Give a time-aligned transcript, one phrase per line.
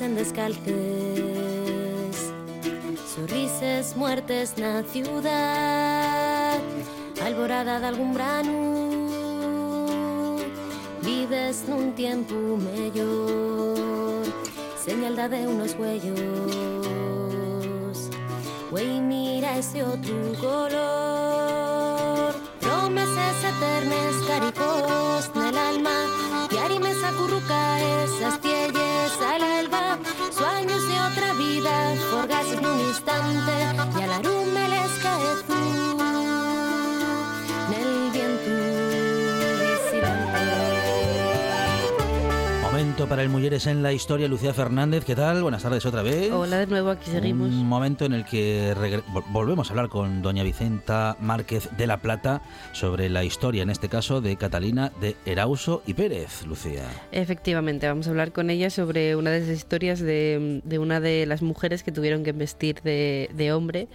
[0.00, 0.72] Pasen descalces
[3.04, 6.58] Sorrises, muertes na ciudad
[7.22, 8.80] Alborada de algún brano
[11.02, 14.24] Vives nun tiempo mellor
[14.82, 16.16] Señal de unos huellos
[18.70, 22.32] Güey, mira ese otro color.
[22.60, 25.28] Promesas eternas, caricos
[31.66, 33.52] en un instante.
[33.98, 34.39] Y a la rume
[43.00, 45.42] Momento para el Mujeres en la Historia, Lucía Fernández, ¿qué tal?
[45.42, 46.30] Buenas tardes otra vez.
[46.32, 47.48] Hola de nuevo, aquí seguimos.
[47.48, 48.74] Un momento en el que
[49.30, 52.42] volvemos a hablar con doña Vicenta Márquez de la Plata
[52.72, 56.82] sobre la historia, en este caso, de Catalina de Erauso y Pérez, Lucía.
[57.10, 61.24] Efectivamente, vamos a hablar con ella sobre una de esas historias de, de una de
[61.24, 63.88] las mujeres que tuvieron que vestir de, de hombre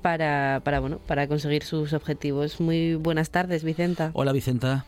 [0.00, 2.60] para, para, bueno, para conseguir sus objetivos.
[2.60, 4.12] Muy buenas tardes, Vicenta.
[4.12, 4.84] Hola Vicenta.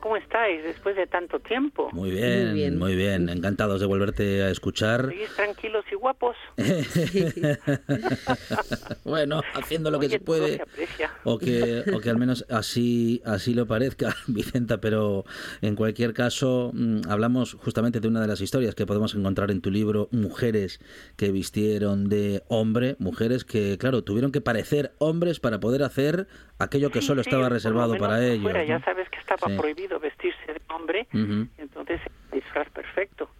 [0.00, 1.88] ¿Cómo estáis después de tanto tiempo?
[1.92, 3.26] Muy bien, muy bien.
[3.26, 3.38] bien.
[3.38, 5.08] Encantados de volverte a escuchar.
[5.08, 6.36] ¿Seguís tranquilos y guapos?
[9.04, 10.56] bueno, haciendo lo que se puede.
[10.56, 11.10] se aprecia.
[11.24, 15.24] O que, o que al menos así, así lo parezca, Vicenta, pero
[15.62, 19.60] en cualquier caso mm, hablamos justamente de una de las historias que podemos encontrar en
[19.60, 20.80] tu libro, Mujeres
[21.16, 26.26] que vistieron de hombre, mujeres que, claro, tuvieron que parecer hombres para poder hacer
[26.58, 28.42] aquello que Sí, solo sí, estaba reservado para ellos.
[28.42, 28.84] fuera, Ya ¿no?
[28.84, 29.56] sabes que estaba Sí.
[29.56, 32.00] prohibido vestirse de hombre, Ujú, entonces
[32.32, 33.30] disfraz perfecto.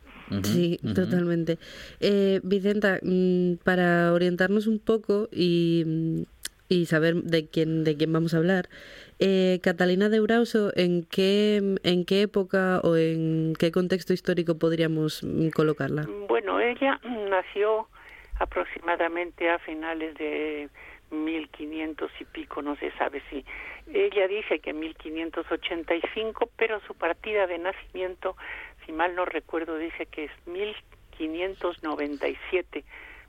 [0.43, 1.59] Sí, totalmente.
[2.01, 6.23] Eh, Vicenta, mm, para orientarnos un poco y, mm,
[6.69, 8.69] y saber de quién, de quién vamos a hablar,
[9.19, 15.23] eh, Catalina de Urauso, ¿en qué, ¿en qué época o en qué contexto histórico podríamos
[15.23, 16.07] mm, colocarla?
[16.29, 17.89] Bueno, ella nació
[18.39, 20.69] aproximadamente a finales de
[21.11, 23.45] 1500 y pico, no se sabe si.
[23.93, 28.37] Ella dice que 1585, pero su partida de nacimiento,
[28.85, 32.85] si mal no recuerdo, dice que es 1597.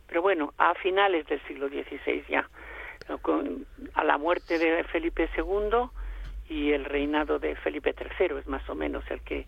[0.07, 2.49] Pero bueno, a finales del siglo XVI ya,
[3.21, 5.89] con, a la muerte de Felipe II
[6.49, 9.45] y el reinado de Felipe III es más o menos el que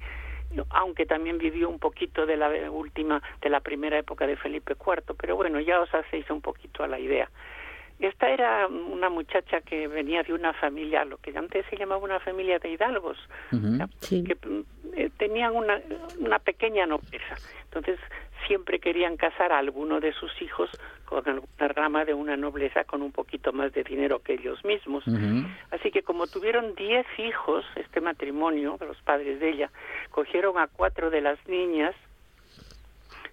[0.69, 5.15] aunque también vivió un poquito de la última, de la primera época de Felipe IV,
[5.17, 7.29] pero bueno, ya os hacéis un poquito a la idea.
[8.01, 12.19] Esta era una muchacha que venía de una familia, lo que antes se llamaba una
[12.19, 13.17] familia de hidalgos,
[13.99, 14.23] Sí.
[14.23, 14.35] que
[14.95, 15.79] eh, tenían una,
[16.19, 17.35] una pequeña nobleza.
[17.65, 17.99] Entonces
[18.47, 20.69] siempre querían casar a alguno de sus hijos
[21.05, 25.03] con alguna rama de una nobleza con un poquito más de dinero que ellos mismos.
[25.69, 29.69] Así que como tuvieron diez hijos, este matrimonio, los padres de ella,
[30.09, 31.93] cogieron a cuatro de las niñas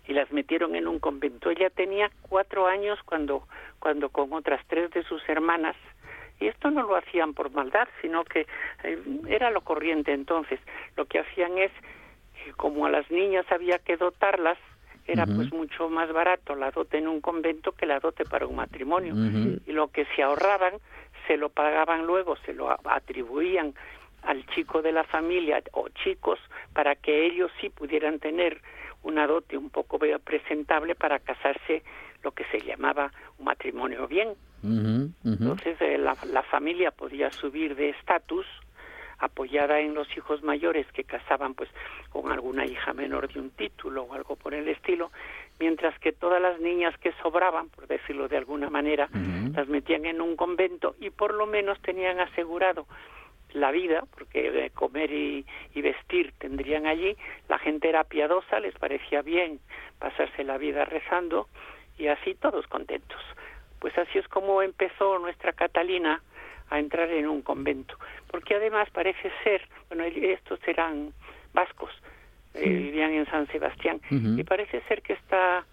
[0.08, 1.50] y las metieron en un convento.
[1.50, 3.46] Ella tenía cuatro años cuando,
[3.78, 5.76] cuando con otras tres de sus hermanas,
[6.40, 8.46] y esto no lo hacían por maldad, sino que
[8.84, 8.98] eh,
[9.28, 10.60] era lo corriente entonces.
[10.96, 11.70] Lo que hacían es,
[12.44, 14.58] que como a las niñas había que dotarlas,
[15.06, 18.56] era pues mucho más barato la dote en un convento que la dote para un
[18.56, 19.14] matrimonio
[19.66, 20.74] y lo que se ahorraban
[21.26, 23.72] se lo pagaban luego, se lo atribuían
[24.22, 26.38] al chico de la familia o chicos
[26.74, 28.60] para que ellos sí pudieran tener
[29.08, 31.82] una dote un poco presentable para casarse
[32.22, 34.34] lo que se llamaba un matrimonio bien.
[35.24, 38.46] Entonces eh, la, la familia podía subir de estatus
[39.18, 41.68] apoyada en los hijos mayores que casaban pues
[42.10, 45.10] con alguna hija menor de un título o algo por el estilo,
[45.58, 49.08] mientras que todas las niñas que sobraban, por decirlo de alguna manera,
[49.54, 52.86] las metían en un convento y por lo menos tenían asegurado
[53.52, 57.16] la vida, porque eh, comer y, y vestir tendrían allí,
[57.48, 59.60] la gente era piadosa, les parecía bien
[59.98, 61.48] pasarse la vida rezando
[61.98, 63.20] y así todos contentos.
[63.78, 66.20] Pues así es como empezó nuestra Catalina
[66.70, 67.96] a entrar en un convento,
[68.30, 71.12] porque además parece ser, bueno, estos eran
[71.54, 71.90] vascos,
[72.54, 75.64] eh, vivían en San Sebastián, y parece ser que esta,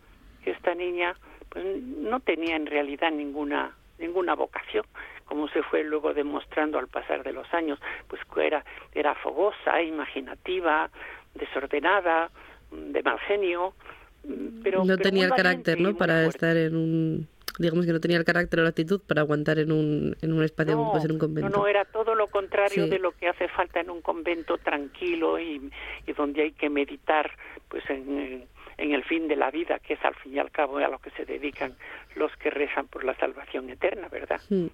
[0.43, 1.15] que esta niña
[1.49, 4.85] pues no tenía en realidad ninguna ninguna vocación
[5.25, 8.63] como se fue luego demostrando al pasar de los años pues era
[8.93, 10.89] era fogosa imaginativa
[11.33, 12.29] desordenada
[12.71, 13.73] de mal genio
[14.63, 16.29] pero no tenía el carácter no para fuerte.
[16.29, 17.27] estar en un
[17.57, 20.43] digamos que no tenía el carácter o la actitud para aguantar en un, en un
[20.43, 21.49] espacio como puede ser un convento.
[21.49, 22.89] No, no, era todo lo contrario Sí.
[22.89, 25.71] de lo que hace falta en un convento tranquilo y,
[26.05, 27.31] y donde hay que meditar
[27.69, 28.43] pues en,
[28.77, 30.99] en el fin de la vida, que es al fin y al cabo a lo
[30.99, 31.75] que se dedican
[32.15, 34.41] los que rezan por la salvación eterna, ¿verdad?
[34.49, 34.65] Mm.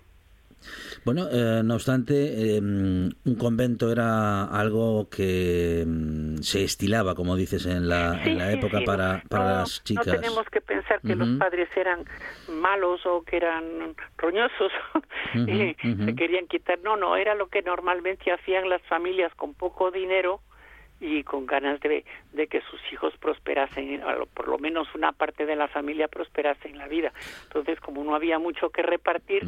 [1.06, 7.66] Bueno, eh, no obstante, eh, un convento era algo que mm, se estilaba, como dices,
[7.66, 10.08] en la, en la Sí, sí, época sí, para, para no, las chicas.
[10.08, 12.06] No tenemos que pensar que los padres eran
[12.50, 14.72] malos o que eran roñosos
[15.34, 15.76] y
[16.06, 16.80] se querían quitar.
[16.84, 20.42] No, no, era lo que normalmente hacían las familias con poco dinero
[21.02, 25.48] y con ganas de, de que sus hijos prosperasen, o por lo menos una parte
[25.48, 27.12] de la familia prosperase en la vida.
[27.44, 29.44] Entonces, como no había mucho que repartir,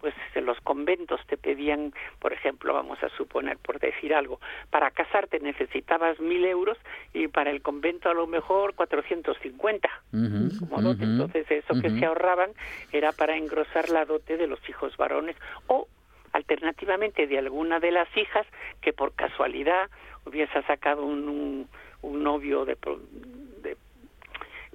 [0.00, 4.90] pues en los conventos te pedían, por ejemplo, vamos a suponer, por decir algo, para
[4.90, 6.76] casarte necesitabas mil euros
[7.14, 11.04] y para el convento a lo mejor 450 Ujú, como dote.
[11.04, 12.50] Entonces eso que se ahorraban
[12.92, 15.36] era para engrosar la dote de los hijos varones
[15.68, 15.86] o
[16.32, 18.46] alternativamente de alguna de las hijas
[18.80, 19.88] que por casualidad
[20.26, 21.68] hubiese sacado un, un,
[22.02, 22.76] un novio de,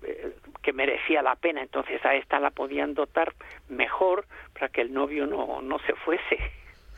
[0.03, 3.33] eh, que merecía la pena, entonces a esta la podían dotar
[3.69, 6.37] mejor para que el novio no, no se fuese.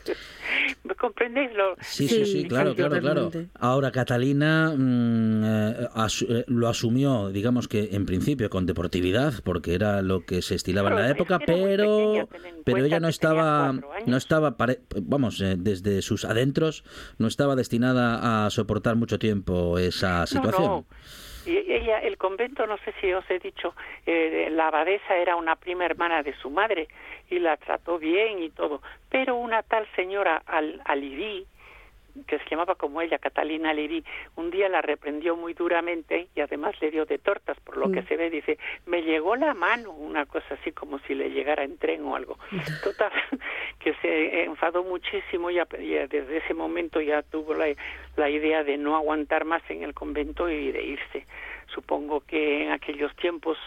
[0.83, 1.51] ¿Me comprendéis?
[1.53, 3.31] Lo, Sí, sí, sí, claro, sí, claro, claro.
[3.59, 5.87] Ahora, Catalina mm, eh,
[6.29, 10.89] eh, lo asumió, digamos que en principio con deportividad, porque era lo que se estilaba
[10.89, 12.27] en la es que época, pero pequeña,
[12.63, 13.73] pero ella no estaba,
[14.05, 16.83] no estaba, pare- vamos, eh, desde sus adentros,
[17.17, 20.63] no estaba destinada a soportar mucho tiempo esa situación.
[20.67, 20.85] No, no.
[21.45, 23.75] Y ella, el convento, no sé si os he dicho,
[24.05, 26.87] eh, la abadesa era una prima hermana de su madre
[27.29, 28.81] y la trató bien y todo.
[29.09, 31.45] Pero una tal señora Al Alirí,
[32.27, 34.03] que se llamaba como ella, Catalina Alirí,
[34.35, 38.01] un día la reprendió muy duramente y además le dio de tortas, por lo que
[38.01, 38.07] Mm.
[38.07, 41.77] se ve, dice, me llegó la mano, una cosa así como si le llegara en
[41.77, 42.37] tren o algo.
[42.83, 43.11] Total,
[43.79, 47.67] que se enfadó muchísimo y, y desde ese momento ya tuvo la,
[48.15, 51.25] la idea de no aguantar más en el convento y de irse.
[51.73, 53.57] Supongo que en aquellos tiempos,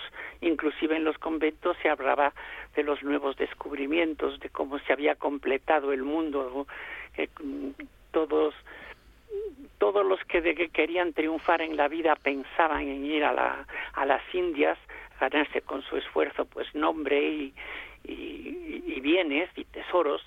[0.41, 2.33] inclusive en los conventos, se hablaba
[2.77, 6.67] de los nuevos descubrimientos, de cómo se había completado el mundo.
[7.17, 7.29] Eh,
[8.17, 8.55] todos
[9.77, 13.67] todos los que, de que querían triunfar en la vida pensaban en ir a, la,
[13.93, 14.79] a las Indias,
[15.21, 17.55] ganarse con su esfuerzo pues nombre y,
[18.05, 20.23] y, bienes y tesoros.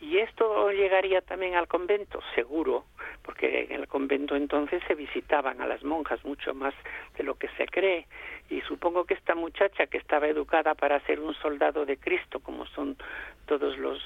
[0.00, 2.84] Y esto llegaría también al convento, seguro,
[3.22, 6.74] porque en el convento entonces se visitaban a las monjas mucho más
[7.16, 8.06] de lo que se cree.
[8.48, 12.64] Y supongo que esta muchacha que estaba educada para ser un soldado de Cristo, como
[12.66, 12.96] son
[13.46, 14.00] todos los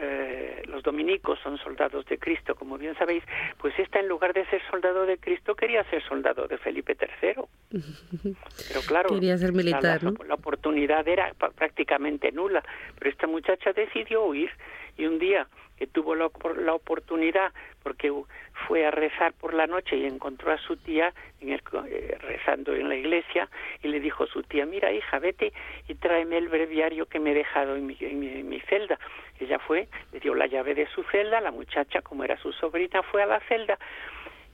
[0.00, 3.24] eh, los dominicos son soldados de Cristo, como bien sabéis,
[3.58, 7.44] pues esta en lugar de ser soldado de Cristo quería ser soldado de Felipe III.
[8.68, 12.62] Pero claro, Quería ser militar, la, la oportunidad era prácticamente nula,
[12.98, 14.50] pero esta muchacha decidió huir
[14.96, 15.48] y un día
[15.78, 17.52] que tuvo la, opor- la oportunidad
[17.82, 18.12] porque
[18.66, 22.96] fue a rezar por la noche y encontró a su tía eh, rezando en la
[22.96, 23.48] iglesia
[23.82, 25.52] y le dijo a su tía, mira hija, vete
[25.86, 28.98] y tráeme el breviario que me he dejado en mi, en mi, en mi celda.
[29.40, 33.02] Ella fue, le dio la llave de su celda, la muchacha, como era su sobrina,
[33.04, 33.78] fue a la celda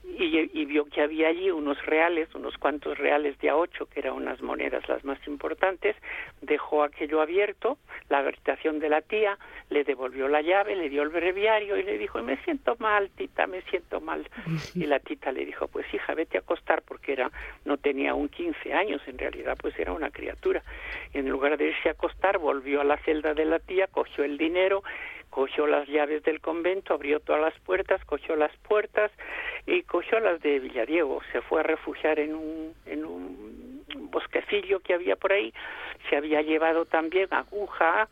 [0.06, 4.00] y, y vio que había allí unos reales, unos cuantos reales de a ocho, que
[4.00, 5.96] eran unas monedas las más importantes,
[6.40, 9.38] dejó aquello abierto, la habitación de la tía,
[9.70, 13.46] le devolvió la llave, le dio el breviario y le dijo, me siento mal, tita,
[13.46, 14.28] me siento mal.
[14.75, 17.30] Y la tita le dijo, pues hija, vete a acostar, porque era,
[17.64, 20.62] no tenía aún 15 años, en realidad pues era una criatura.
[21.12, 24.25] Y en lugar de irse a acostar, volvió a la celda de la tía, cogió
[24.25, 24.82] el dinero,
[25.35, 29.11] cogió las llaves del convento, abrió todas las puertas, cogió las puertas
[29.67, 31.21] y cogió las de Villadiego.
[31.33, 35.53] Se fue a refugiar en un, en un bosquecillo que había por ahí.
[36.09, 38.09] Se había llevado también aguja,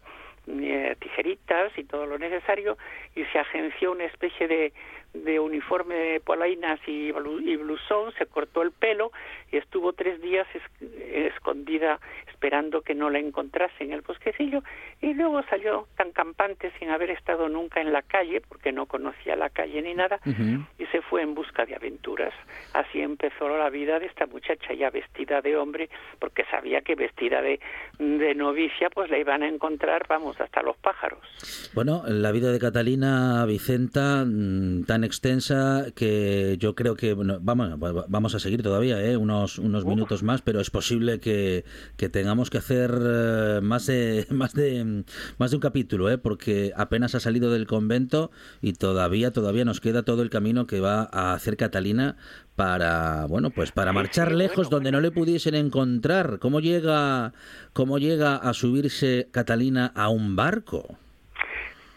[0.49, 2.77] eh, tijeritas y todo lo necesario
[3.15, 4.73] y se agenció una especie de,
[5.15, 9.13] de uniforme de polainas y, blu- y blusón, se cortó el pelo
[9.51, 10.91] y estuvo tres días es-
[11.35, 14.63] escondida esperando que no la encontrase en el bosquecillo
[15.01, 19.37] y luego salió tan campante sin haber estado nunca en la calle porque no conocía
[19.37, 20.19] la calle ni nada
[20.79, 22.33] y se fue en busca de aventuras.
[22.73, 25.89] Así empezó la vida de esta muchacha ya vestida de hombre,
[26.19, 27.61] porque sabía que vestida de,
[27.99, 31.21] de novicia pues la iban a encontrar, vamos, hasta los pájaros.
[31.75, 37.39] Bueno, la vida de Catalina Vicenta, mm, tan tan extensa que yo creo que bueno,
[37.41, 37.77] vamos,
[38.09, 39.17] vamos a seguir todavía ¿eh?
[39.17, 41.65] unos, unos minutos más, pero es posible que,
[41.97, 45.05] que tengamos que hacer eh, más de más de
[45.39, 46.19] más de un capítulo, ¿eh?
[46.19, 48.31] porque apenas ha salido del convento
[48.61, 52.17] y todavía todavía nos queda todo el camino que va a hacer Catalina
[52.55, 57.33] para bueno pues para marchar lejos donde no le pudiesen encontrar cómo llega
[57.73, 60.99] cómo llega a subirse Catalina a un barco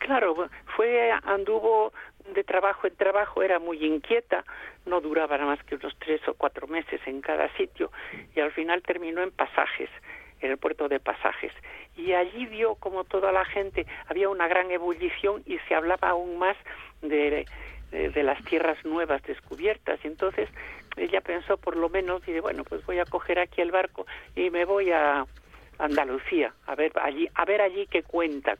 [0.05, 1.93] claro fue anduvo
[2.33, 4.43] de trabajo en trabajo era muy inquieta
[4.85, 7.91] no duraba nada más que unos tres o cuatro meses en cada sitio
[8.35, 9.89] y al final terminó en pasajes
[10.41, 11.51] en el puerto de pasajes
[11.97, 16.37] y allí vio como toda la gente había una gran ebullición y se hablaba aún
[16.37, 16.57] más
[17.01, 17.45] de
[18.23, 19.99] las tierras nuevas descubiertas.
[20.03, 20.49] Y entonces
[20.97, 24.49] ella pensó por lo menos, y bueno, pues voy a coger aquí el barco y
[24.49, 25.25] me voy a
[25.77, 28.57] Andalucía, a ver allí, a ver allí qué cuentan.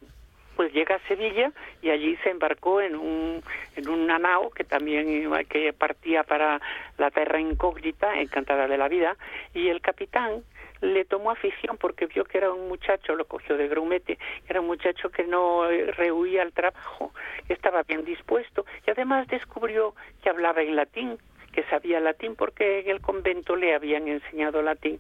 [0.55, 3.43] Pues llega a Sevilla y allí se embarcó en un
[3.75, 6.62] en un nao que también que partía para
[6.97, 9.17] la tierra incógnita, encantada de la vida,
[9.53, 10.43] y el capitán
[10.81, 14.67] le tomó afición porque vio que era un muchacho, lo cogió de grumete, era un
[14.67, 17.13] muchacho que no eh, rehuía al trabajo,
[17.50, 21.17] estaba bien dispuesto y además descubrió que hablaba en latín,
[21.51, 25.00] que sabía latín porque en el convento le habían enseñado latín,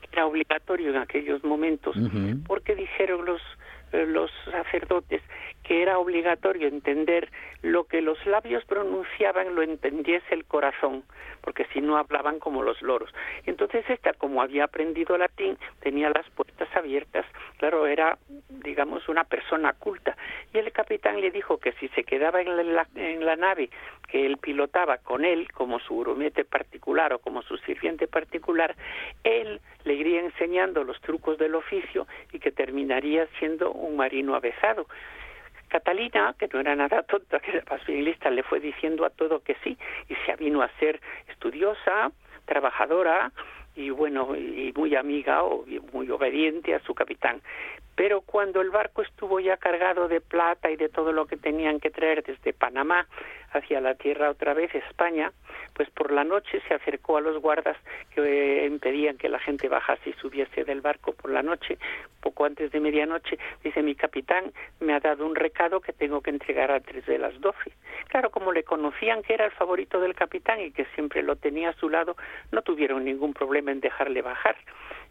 [0.00, 1.96] que era obligatorio en aquellos momentos,
[2.46, 3.61] porque dijeron los eh,
[3.92, 5.22] los sacerdotes
[5.72, 7.30] que era obligatorio entender
[7.62, 11.02] lo que los labios pronunciaban lo entendiese el corazón,
[11.40, 13.08] porque si no hablaban como los loros.
[13.46, 17.24] Entonces esta, como había aprendido latín, tenía las puertas abiertas,
[17.56, 18.18] claro, era,
[18.50, 20.14] digamos, una persona culta.
[20.52, 22.74] Y el capitán le dijo que si se quedaba en
[23.24, 23.70] la, nave
[24.10, 28.76] que él pilotaba con él, como su grumete particular o como su sirviente particular,
[29.24, 34.86] él le iría enseñando los trucos del oficio y que terminaría siendo un marino avezado.
[35.72, 39.10] Catalina, que no era nada tonta, que era más bien lista, le fue diciendo a
[39.10, 42.12] todo que sí y se vino a ser estudiosa,
[42.44, 43.32] trabajadora
[43.74, 45.64] y bueno, y muy amiga o
[45.94, 47.40] muy obediente a su capitán.
[47.94, 51.80] Pero cuando el barco estuvo ya cargado de plata y de todo lo que tenían
[51.80, 53.06] que traer desde Panamá
[53.52, 55.32] hacia la tierra otra vez, España,
[55.74, 57.76] pues por la noche se acercó a los guardas
[58.14, 61.78] que impedían que la gente bajase y subiese del barco por la noche,
[62.20, 66.30] poco antes de medianoche, dice mi capitán me ha dado un recado que tengo que
[66.30, 67.72] entregar a tres de las doce.
[68.08, 71.70] Claro, como le conocían que era el favorito del capitán y que siempre lo tenía
[71.70, 72.16] a su lado,
[72.50, 74.56] no tuvieron ningún problema en dejarle bajar.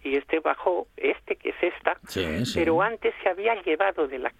[0.03, 1.97] Y este bajó, este que es esta,
[2.55, 4.31] pero antes se había llevado de la,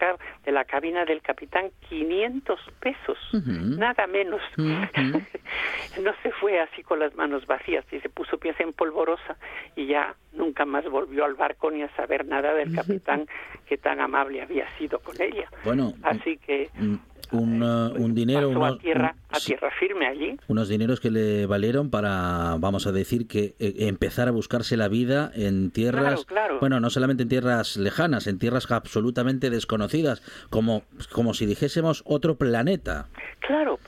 [0.46, 4.42] de la cabina del capitán 500 pesos, nada menos.
[4.58, 9.38] no se fue así con las manos vacías y se puso pieza en polvorosa
[9.76, 13.26] y ya nunca más volvió al barco ni a saber nada del capitán
[13.66, 15.50] que tan amable había sido con ella.
[15.64, 16.96] Bueno, así que mm,
[17.32, 20.38] un, un dinero unos, a tierra a tierra firme allí.
[20.48, 24.88] unos dineros que le valieron para vamos a decir que eh, empezar a buscarse la
[24.88, 26.26] vida en tierras
[26.60, 32.36] bueno no solamente en tierras lejanas en tierras absolutamente desconocidas como como si dijésemos otro
[32.36, 33.08] planeta.
[33.40, 33.80] Claro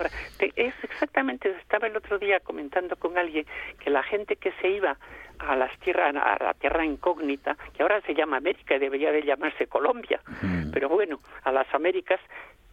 [0.56, 3.46] es exactamente estaba el otro día comentando con alguien
[3.84, 4.98] que la gente que se iba
[5.40, 9.24] a las tierras a la tierra incógnita que ahora se llama América y debería de
[9.24, 10.22] llamarse Colombia.
[10.72, 12.20] Pero bueno a las Américas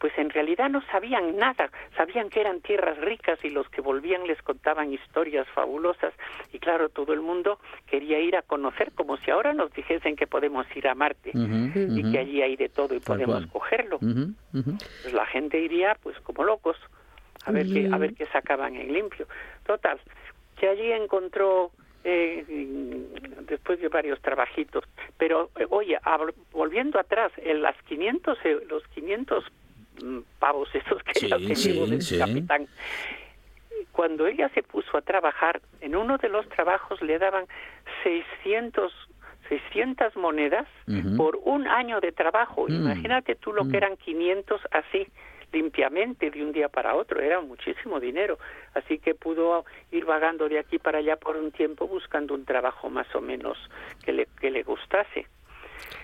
[0.00, 4.26] pues en realidad no sabían nada, sabían que eran tierras ricas y los que volvían
[4.26, 6.14] les contaban historias fabulosas.
[6.54, 10.26] Y claro, todo el mundo quería ir a conocer como si ahora nos dijesen que
[10.26, 11.32] podemos ir a Marte.
[11.34, 13.98] Y que allí hay de todo y podemos cogerlo.
[13.98, 16.78] Pues la gente iría pues como locos
[17.44, 19.26] a ver qué a ver qué sacaban en limpio.
[19.66, 20.00] Total,
[20.58, 21.72] que allí encontró
[22.04, 22.44] eh,
[23.48, 24.84] después de varios trabajitos.
[25.18, 25.98] Pero, eh, oye,
[26.52, 29.44] volviendo atrás, en las 500, eh, los 500
[30.38, 32.66] pavos esos que sí, capitán.
[33.92, 37.44] Cuando ella se puso a trabajar, en uno de los trabajos le daban
[38.02, 38.92] 600
[39.48, 40.68] 600 monedas
[41.16, 42.66] por un año de trabajo.
[42.68, 42.72] Mm.
[42.72, 43.82] Imagínate tú lo que mm.
[43.82, 45.08] eran 500 así
[45.52, 48.38] limpiamente de un día para otro, era muchísimo dinero,
[48.74, 52.90] así que pudo ir vagando de aquí para allá por un tiempo buscando un trabajo
[52.90, 53.58] más o menos
[54.04, 55.26] que le, que le gustase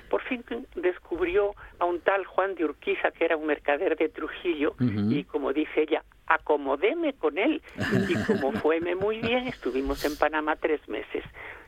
[0.09, 4.75] por fin descubrió a un tal Juan de Urquiza, que era un mercader de Trujillo,
[4.79, 7.63] y como dice ella, acomodéme con él.
[8.09, 11.25] Y como fueme muy bien, estuvimos en Panamá tres meses.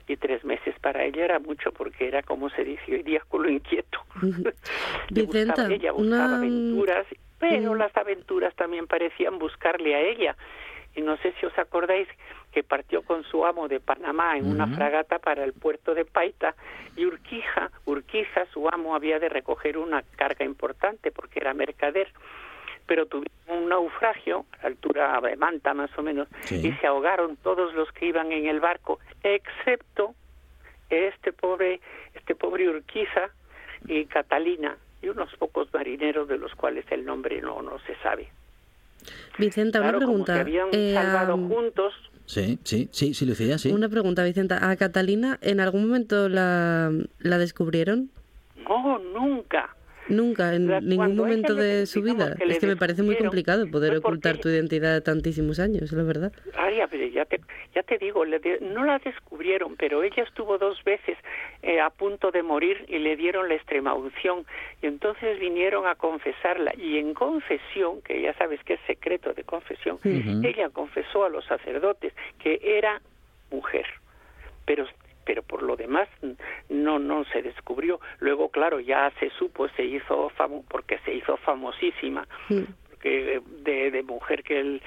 [0.06, 3.50] Y tres meses para ella era mucho porque era, como se dice hoy día, culo
[3.50, 3.99] inquieto.
[5.11, 7.06] Vicenta, ella buscaba aventuras,
[7.38, 10.37] pero las aventuras también parecían buscarle a ella.
[10.95, 12.09] Y no sé si os acordáis
[12.52, 16.54] que partió con su amo de Panamá en una fragata para el puerto de Paita
[16.97, 22.09] y Urquiza, Urquiza, su amo, había de recoger una carga importante porque era mercader.
[22.87, 27.37] pero tuvieron un naufragio a la altura de Manta más o menos y se ahogaron
[27.37, 30.14] todos los que iban en el barco, excepto
[30.88, 31.80] este pobre,
[32.14, 33.28] este pobre Urquiza
[33.87, 38.28] y Catalina y unos pocos marineros de los cuales el nombre no, no se sabe.
[39.38, 40.32] Vicenta, una pregunta.
[40.32, 41.94] Como habían Eh, salvado am, juntos,
[42.26, 43.72] Sí, sí, sí, sí, Lucía, sí.
[43.72, 44.68] Una pregunta, Vicenta.
[44.70, 48.10] ¿A Catalina en algún momento la, la descubrieron?
[48.68, 49.74] no, nunca.
[50.08, 52.34] Nunca, en ningún momento de su vida.
[52.36, 56.02] que Es que me parece muy complicado poder porque- ocultar tu identidad tantísimos años, la
[56.02, 56.32] verdad.
[56.56, 56.78] Ay,
[57.12, 57.40] ya te,
[57.74, 61.16] ya te digo, le de- no la descubrieron, pero ella estuvo dos veces
[61.62, 64.46] eh, a punto de morir y le dieron la extrema unción.
[64.82, 66.72] Y entonces vinieron a confesarla.
[66.76, 71.44] Y en confesión, que ya sabes que es secreto de confesión, ella confesó a los
[71.46, 73.00] sacerdotes que era
[73.50, 73.86] mujer.
[74.64, 74.86] Pero
[75.28, 76.08] pero por lo demás
[76.70, 78.00] no no se descubrió.
[78.18, 82.26] Luego, claro, ya se supo, se hizo famo porque se hizo famosísima
[82.88, 84.82] porque de, de mujer que él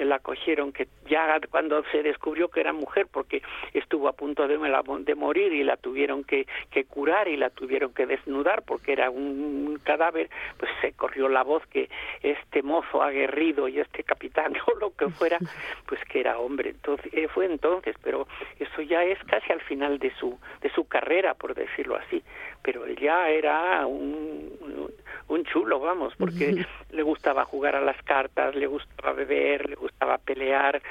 [0.00, 3.42] que la cogieron, que ya cuando se descubrió que era mujer, porque
[3.74, 7.92] estuvo a punto de, de morir y la tuvieron que, que curar y la tuvieron
[7.92, 11.90] que desnudar porque era un cadáver, pues se corrió la voz que
[12.22, 15.36] este mozo aguerrido y este capitán o lo que fuera,
[15.86, 16.70] pues que era hombre.
[16.70, 18.26] Entonces, eh, fue entonces, pero
[18.58, 22.22] eso ya es casi al final de su, de su carrera, por decirlo así.
[22.62, 24.90] Pero ya era un, un,
[25.28, 29.89] un chulo, vamos, porque le gustaba jugar a las cartas, le gustaba beber, le gustaba
[30.24, 30.82] pelear,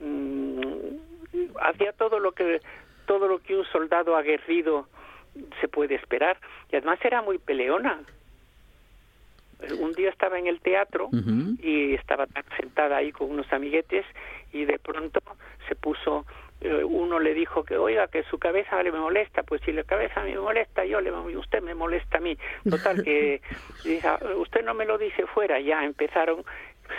[0.00, 0.60] mm,
[1.60, 2.60] hacía todo lo que
[3.06, 4.86] todo lo que un soldado aguerrido
[5.60, 6.38] se puede esperar.
[6.70, 8.00] Y además era muy peleona.
[9.80, 11.08] Un día estaba en el teatro
[11.60, 12.26] y estaba
[12.56, 14.06] sentada ahí con unos amiguetes
[14.52, 15.20] y de pronto
[15.68, 16.24] se puso
[16.60, 20.22] eh, uno le dijo que oiga que su cabeza le molesta pues si la cabeza
[20.22, 22.36] me molesta yo le usted me molesta a mí
[22.68, 23.40] total que
[23.84, 26.44] dice, usted no me lo dice fuera ya empezaron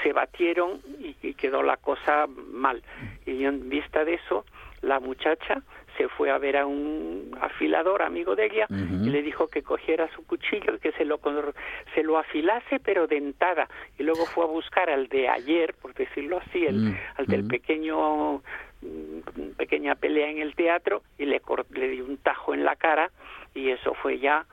[0.03, 2.81] se batieron y, y quedó la cosa mal.
[3.25, 4.46] Y en vista de eso
[4.81, 5.62] la muchacha
[5.98, 10.10] se fue a ver a un afilador amigo de ella y le dijo que cogiera
[10.15, 11.19] su cuchillo y que se lo
[11.93, 13.67] se lo afilase pero dentada.
[13.97, 17.43] Y luego fue a buscar al de ayer por decirlo así el Mm, al del
[17.43, 17.47] mm.
[17.47, 18.41] pequeño
[18.82, 23.12] mm, pequeña pelea en el teatro y le le dio un tajo en la cara
[23.54, 24.45] y eso fue ya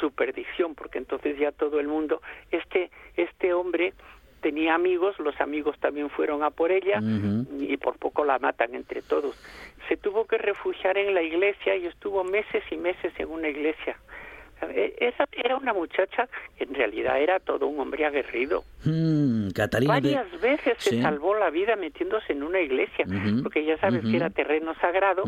[0.00, 3.92] su perdición porque entonces ya todo el mundo este este hombre
[4.40, 7.00] tenía amigos los amigos también fueron a por ella
[7.58, 9.34] y por poco la matan entre todos.
[9.88, 13.96] Se tuvo que refugiar en la iglesia y estuvo meses y meses en una iglesia.
[14.74, 18.64] E- esa era una muchacha que en realidad era todo un hombre aguerrido.
[18.84, 19.86] Mm, de...
[19.86, 23.06] varias veces se salvó la vida metiéndose en una iglesia
[23.42, 25.24] porque ya sabes que era terreno sagrado.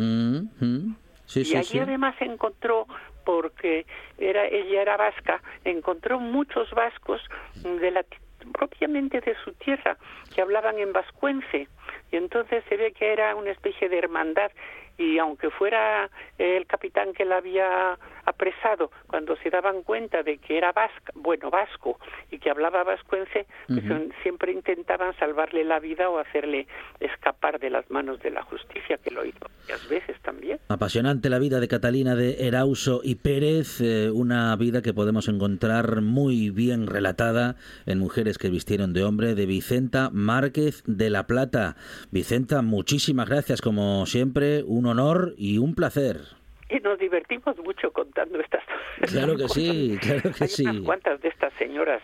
[1.30, 1.78] Sí, y sí, allí sí.
[1.78, 2.86] además encontró
[3.24, 3.86] porque
[4.18, 7.22] era ella era vasca encontró muchos vascos
[7.62, 8.04] de la
[8.52, 9.96] propiamente de su tierra
[10.34, 11.68] que hablaban en vascuence
[12.10, 14.50] y entonces se ve que era una especie de hermandad
[14.98, 20.58] y aunque fuera el capitán que la había apresado cuando se daban cuenta de que
[20.58, 21.98] era vasca, bueno vasco
[22.30, 23.84] y que hablaba vascuence pues,
[24.22, 26.66] siempre intentaban salvarle la vida o hacerle
[27.00, 31.38] escapar de las manos de la justicia que lo hizo varias veces también Apasionante la
[31.38, 36.86] vida de Catalina de Erauso y Pérez, eh, una vida que podemos encontrar muy bien
[36.86, 37.56] relatada
[37.86, 41.76] en Mujeres que vistieron de hombre, de Vicenta Márquez de la Plata.
[42.10, 46.39] Vicenta, muchísimas gracias como siempre, un honor y un placer.
[46.70, 48.62] Y nos divertimos mucho contando estas
[49.10, 49.54] Claro que cosas.
[49.64, 50.64] sí, claro que Hay sí.
[50.66, 52.02] unas cuantas de estas señoras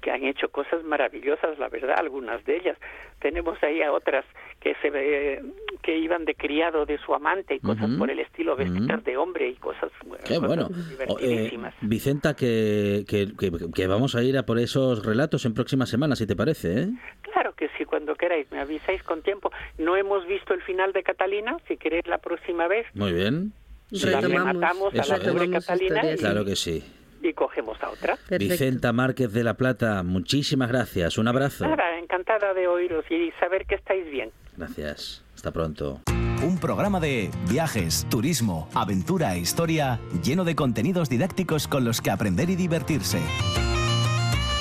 [0.00, 2.78] que han hecho cosas maravillosas, la verdad, algunas de ellas.
[3.20, 4.24] Tenemos ahí a otras
[4.58, 5.42] que se
[5.82, 9.04] que iban de criado de su amante y cosas Ujú, por el estilo, vestidas ujú.
[9.04, 9.90] de hombre y cosas,
[10.24, 10.68] Qué cosas bueno.
[10.68, 11.74] O, eh, divertidísimas.
[11.82, 16.18] Vicenta, que, que, que- que vamos a ir a por esos relatos en próximas semanas,
[16.18, 16.80] si te parece.
[16.80, 16.88] ¿eh?
[17.20, 19.50] Claro que sí, cuando queráis, me avisáis con tiempo.
[19.76, 23.52] No hemos visto el final de Catalina, si queréis la próxima vez, Muy bien.
[23.92, 26.16] Sí, la Retomamos, rematamos a la pobre Catalina y.
[26.16, 26.82] Claro que sí.
[27.22, 28.16] y cogemos a otra.
[28.16, 28.38] Perfecto.
[28.38, 31.18] Vicenta Márquez de la Plata, muchísimas gracias.
[31.18, 31.66] Un abrazo.
[31.66, 34.30] Nada, encantada de oíros y saber que estáis bien.
[34.56, 35.22] Gracias.
[35.34, 36.00] Hasta pronto.
[36.42, 42.10] Un programa de viajes, turismo, aventura e historia lleno de contenidos didácticos con los que
[42.10, 43.18] aprender y divertirse.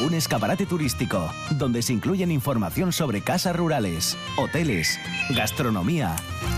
[0.05, 4.97] Un escaparate turístico donde se incluyen información sobre casas rurales, hoteles,
[5.35, 6.15] gastronomía,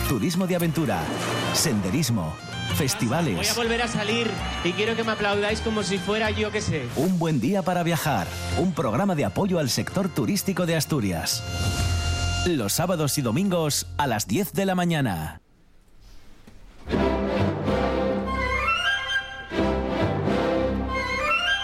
[0.07, 0.99] turismo de aventura,
[1.53, 2.35] senderismo,
[2.71, 3.51] Voy festivales.
[3.51, 4.27] a volver a salir
[4.63, 6.87] y quiero que me aplaudáis como si fuera yo que sé.
[6.95, 8.27] Un buen día para viajar.
[8.57, 11.43] Un programa de apoyo al sector turístico de Asturias.
[12.47, 15.41] Los sábados y domingos a las 10 de la mañana.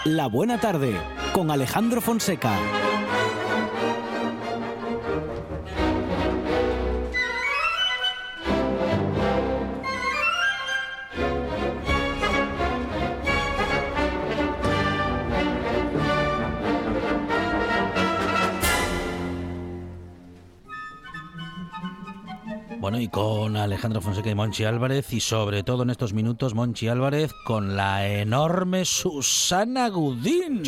[0.05, 0.95] La buena tarde
[1.33, 2.57] con Alejandro Fonseca.
[22.99, 27.31] Y con Alejandro Fonseca y Monchi Álvarez, y sobre todo en estos minutos, Monchi Álvarez
[27.45, 30.63] con la enorme Susana Gudín.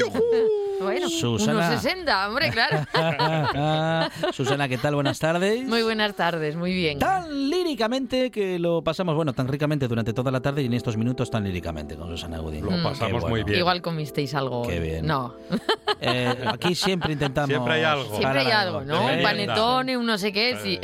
[0.81, 1.67] Bueno, Susana.
[1.69, 2.85] unos 60, hombre, claro.
[4.33, 4.95] Susana, ¿qué tal?
[4.95, 5.67] Buenas tardes.
[5.67, 6.99] Muy buenas tardes, muy bien.
[6.99, 10.97] Tan líricamente que lo pasamos, bueno, tan ricamente durante toda la tarde y en estos
[10.97, 12.63] minutos tan líricamente con Susana Gudín.
[12.65, 13.45] Lo Qué pasamos muy bueno.
[13.47, 13.59] bien.
[13.59, 14.63] Igual comisteis algo.
[14.63, 15.05] Qué bien.
[15.05, 15.35] No,
[16.01, 17.49] Eh, aquí siempre intentamos.
[17.49, 18.15] Siempre hay algo.
[18.15, 18.99] siempre hay algo, ¿no?
[18.99, 19.17] Venga.
[19.17, 20.79] Un panetone, un no sé qué, sí.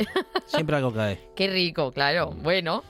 [0.46, 1.30] Siempre algo cae.
[1.36, 2.32] Qué rico, claro.
[2.42, 2.82] Bueno,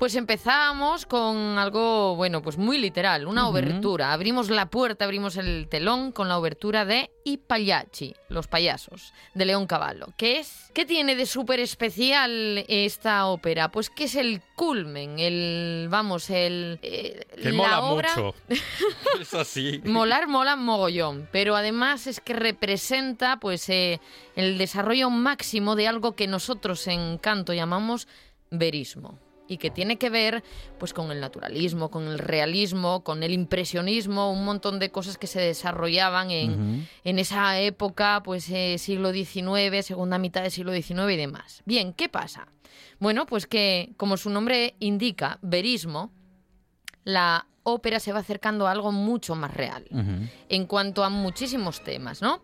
[0.00, 4.14] pues empezamos con algo, bueno, pues muy literal, una obertura.
[4.14, 9.44] Abrimos la puerta, abrimos el telón con la obertura de I Pagliacci, los payasos, de
[9.44, 10.06] León Cavallo.
[10.16, 10.70] ¿Qué es?
[10.72, 13.70] ¿Qué tiene de súper especial esta ópera?
[13.70, 16.78] Pues que es el culmen, el, vamos, el...
[16.80, 18.08] eh, Que la mola obra...
[18.16, 18.34] mucho.
[19.20, 19.82] es así.
[19.84, 24.00] Molar, mola mogollón, pero además es que representa pues eh,
[24.34, 28.08] el desarrollo máximo de algo que nosotros en canto llamamos
[28.50, 29.18] verismo
[29.50, 30.44] y que tiene que ver
[30.78, 35.26] pues con el naturalismo, con el realismo, con el impresionismo, un montón de cosas que
[35.26, 41.10] se desarrollaban en, en esa época, pues eh, siglo XIX, segunda mitad del siglo XIX
[41.12, 41.62] y demás.
[41.66, 42.46] Bien, ¿qué pasa?
[43.00, 46.12] Bueno, pues que como su nombre indica, verismo,
[47.02, 49.84] la ópera se va acercando a algo mucho más real
[50.48, 52.42] en cuanto a muchísimos temas, ¿no?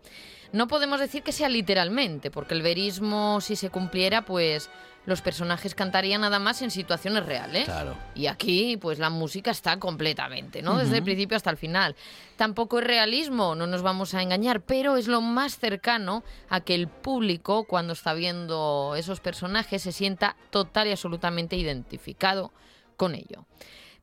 [0.51, 4.69] No podemos decir que sea literalmente, porque el verismo, si se cumpliera, pues
[5.07, 7.63] los personajes cantarían nada más en situaciones reales.
[7.63, 7.95] Claro.
[8.13, 10.77] Y aquí, pues la música está completamente, ¿no?
[10.77, 11.95] Desde el principio hasta el final.
[12.35, 16.75] Tampoco es realismo, no nos vamos a engañar, pero es lo más cercano a que
[16.75, 22.51] el público, cuando está viendo esos personajes, se sienta total y absolutamente identificado
[22.97, 23.45] con ello.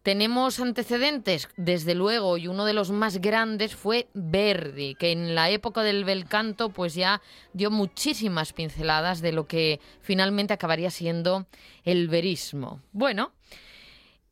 [0.04, 5.48] Tenemos antecedentes, desde luego, y uno de los más grandes fue Verdi, que en la
[5.48, 7.22] época del bel canto pues ya
[7.54, 11.46] dio muchísimas pinceladas de lo que finalmente acabaría siendo
[11.84, 12.82] el verismo.
[12.92, 13.32] Bueno,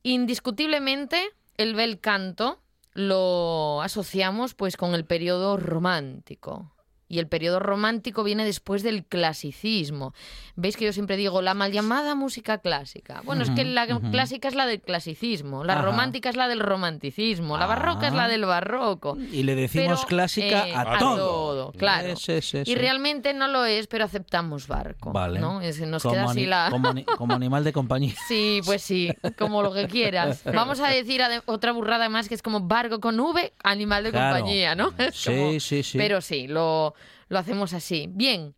[0.02, 2.60] indiscutiblemente el bel canto
[2.92, 6.70] lo asociamos pues con el periodo romántico.
[7.12, 10.14] Y el periodo romántico viene después del clasicismo.
[10.56, 13.20] Veis que yo siempre digo la mal llamada música clásica.
[13.24, 15.82] Bueno, es que la clásica es la del clasicismo, la Ajá.
[15.82, 18.28] romántica es la del romanticismo, la barroca es la Ah.
[18.28, 19.18] del barroco.
[19.30, 21.72] Y le decimos Pero, clásica eh, a, todo.
[21.72, 22.16] claro.
[22.16, 22.40] Sí.
[22.64, 25.12] Y realmente no lo es, pero aceptamos barco.
[25.12, 25.38] Vale.
[25.38, 25.60] ¿no?
[25.60, 26.68] Es- nos como, queda así la...
[26.70, 28.14] como ani- como animal de compañía.
[28.26, 30.42] Sí, pues sí, como lo que quieras.
[30.54, 34.36] Vamos a decir otra burrada más que es como barco con V, animal de Claro.
[34.38, 34.94] compañía, ¿no?
[34.98, 35.98] Es Sí, como- sí, sí.
[35.98, 36.94] Pero sí, lo,
[37.28, 38.08] lo hacemos así.
[38.10, 38.54] Bien.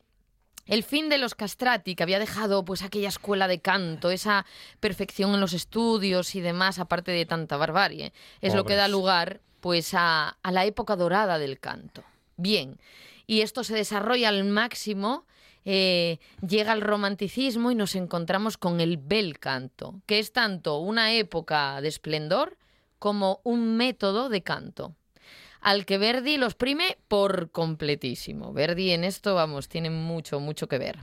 [0.67, 4.47] El fin de los castrati, que había dejado pues aquella escuela de canto, esa
[4.81, 9.43] perfección en los estudios y demás, aparte de tanta barbarie, es lo que da lugar
[9.61, 12.03] pues a, a la época dorada del canto.
[12.37, 12.79] Bien,
[13.27, 15.27] y esto se desarrolla al máximo,
[15.65, 21.13] eh, llega el romanticismo y nos encontramos con el bel canto, que es tanto una
[21.13, 22.57] época de esplendor
[22.99, 24.95] como un método de canto
[25.65, 28.53] al que Verdi los prime por completísimo.
[28.53, 30.99] Verdi en esto, vamos, tiene mucho, mucho que ver.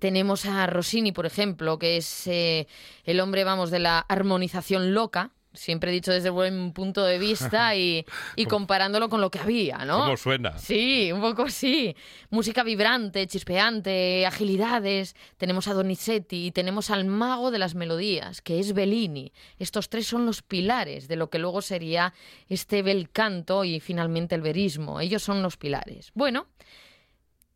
[0.00, 2.66] Tenemos a Rossini, por ejemplo, que es eh,
[3.04, 5.30] el hombre, vamos, de la armonización loca.
[5.52, 9.84] Siempre he dicho desde buen punto de vista y, y comparándolo con lo que había,
[9.84, 10.04] ¿no?
[10.04, 10.56] ¿Cómo suena?
[10.58, 11.96] Sí, un poco sí.
[12.30, 15.16] Música vibrante, chispeante, agilidades.
[15.36, 19.32] Tenemos a Donizetti y tenemos al mago de las melodías, que es Bellini.
[19.58, 22.14] Estos tres son los pilares de lo que luego sería
[22.48, 25.00] este bel canto y finalmente el verismo.
[25.00, 26.12] Ellos son los pilares.
[26.14, 26.46] Bueno,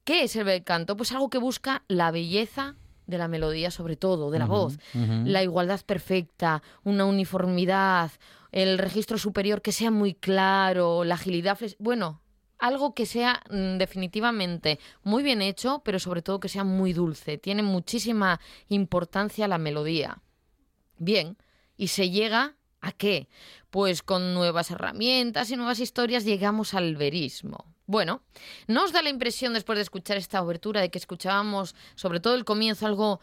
[0.05, 0.97] ¿qué es el bel canto?
[0.97, 2.75] Pues algo que busca la belleza
[3.07, 4.79] de la melodía, sobre todo, de la voz.
[5.25, 8.11] La igualdad perfecta, una uniformidad,
[8.53, 11.59] el registro superior que sea muy claro, la agilidad.
[11.79, 12.21] Bueno,
[12.59, 17.39] algo que sea mm, definitivamente muy bien hecho, pero sobre todo que sea muy dulce.
[17.39, 20.23] Tiene muchísima importancia la melodía.
[20.99, 21.37] Bien,
[21.77, 23.29] y se llega a qué?
[23.71, 27.74] Pues con nuevas herramientas y nuevas historias llegamos al verismo.
[27.87, 28.23] Bueno,
[28.67, 32.35] ¿no os da la impresión después de escuchar esta obertura de que escuchábamos, sobre todo
[32.35, 33.21] el comienzo, algo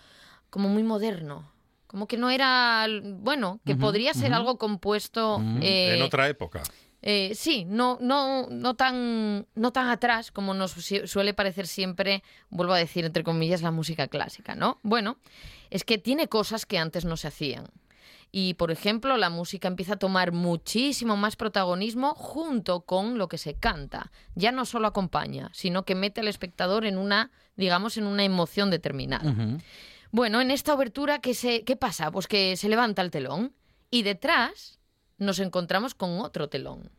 [0.50, 1.52] como muy moderno?
[1.88, 5.42] Como que no era, bueno, que podría ser algo compuesto...
[5.62, 6.64] eh, en otra época.
[7.02, 12.24] eh, sí, no, no, no tan, no tan atrás como nos su- suele parecer siempre,
[12.50, 14.80] vuelvo a decir entre comillas, la música clásica, ¿no?
[14.84, 15.18] Bueno,
[15.70, 17.68] es que tiene cosas que antes no se hacían.
[18.32, 23.38] Y, por ejemplo, la música empieza a tomar muchísimo más protagonismo junto con lo que
[23.38, 24.12] se canta.
[24.36, 28.70] Ya no solo acompaña, sino que mete al espectador en una, digamos, en una emoción
[28.72, 29.36] determinada.
[30.12, 32.12] Bueno, en esta obertura, ¿qué, se, ¿qué pasa?
[32.12, 33.54] Pues que se levanta el telón
[33.90, 34.80] y detrás
[35.18, 36.90] nos encontramos con otro telón.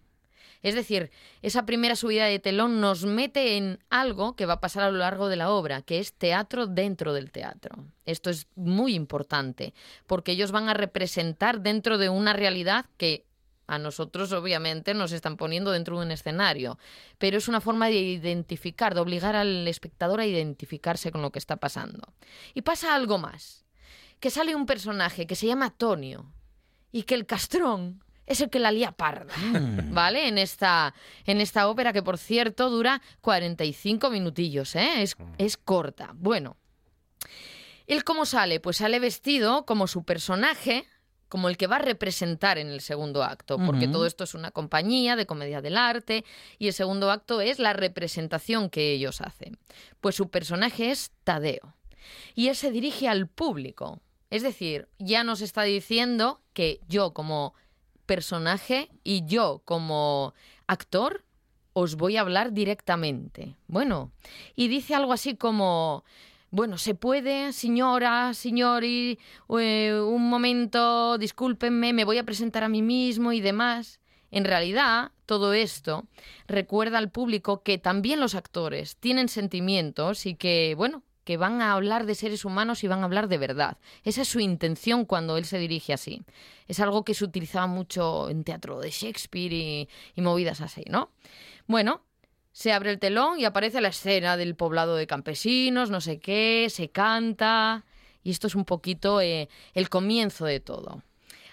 [0.62, 1.10] Es decir,
[1.42, 4.98] esa primera subida de telón nos mete en algo que va a pasar a lo
[4.98, 7.84] largo de la obra, que es teatro dentro del teatro.
[8.06, 9.74] Esto es muy importante,
[10.06, 13.26] porque ellos van a representar dentro de una realidad que
[13.66, 16.78] a nosotros obviamente nos están poniendo dentro de un escenario,
[17.18, 21.38] pero es una forma de identificar, de obligar al espectador a identificarse con lo que
[21.38, 22.12] está pasando.
[22.54, 23.64] Y pasa algo más,
[24.20, 26.32] que sale un personaje que se llama Tonio
[26.92, 29.92] y que el castrón es el que la lía parda, Mm.
[29.92, 30.28] ¿vale?
[30.28, 30.94] En esta,
[31.26, 35.02] en esta ópera que, por cierto, dura 45 minutillos, ¿eh?
[35.02, 36.10] Es, es corta.
[36.14, 36.56] Bueno,
[37.86, 38.60] ¿él cómo sale?
[38.60, 40.86] Pues sale vestido como su personaje,
[41.28, 44.50] como el que va a representar en el segundo acto, porque todo esto es una
[44.50, 46.24] compañía de comedia del arte
[46.58, 49.58] y el segundo acto es la representación que ellos hacen.
[50.02, 51.74] Pues su personaje es Tadeo
[52.34, 54.00] y él se dirige al público.
[54.28, 57.54] Es decir, ya nos está diciendo que yo como
[58.12, 60.34] personaje y yo como
[60.66, 61.24] actor
[61.72, 63.56] os voy a hablar directamente.
[63.68, 64.12] Bueno,
[64.54, 66.04] y dice algo así como,
[66.50, 69.18] bueno, se puede, señora, señori,
[69.58, 73.98] eh, un momento, discúlpenme, me voy a presentar a mí mismo y demás.
[74.30, 76.04] En realidad, todo esto
[76.46, 81.72] recuerda al público que también los actores tienen sentimientos y que, bueno, que van a
[81.72, 83.78] hablar de seres humanos y van a hablar de verdad.
[84.04, 86.22] Esa es su intención cuando él se dirige así.
[86.68, 91.10] Es algo que se utilizaba mucho en teatro de Shakespeare y, movidas así, ¿no?
[91.66, 92.02] Bueno,
[92.52, 96.66] se abre el telón y aparece la escena del poblado de campesinos, no sé qué,
[96.70, 97.84] se canta.
[98.24, 101.02] Y esto es un poquito eh, el comienzo de todo.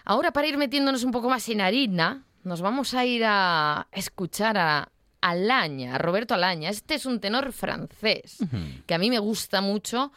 [0.05, 4.57] Ahora, para ir metiéndonos un poco más en harina, nos vamos a ir a escuchar
[4.57, 6.69] a Alaña, Roberto Alaña.
[6.69, 8.37] Este es un tenor francés
[8.85, 10.11] que a mí me gusta mucho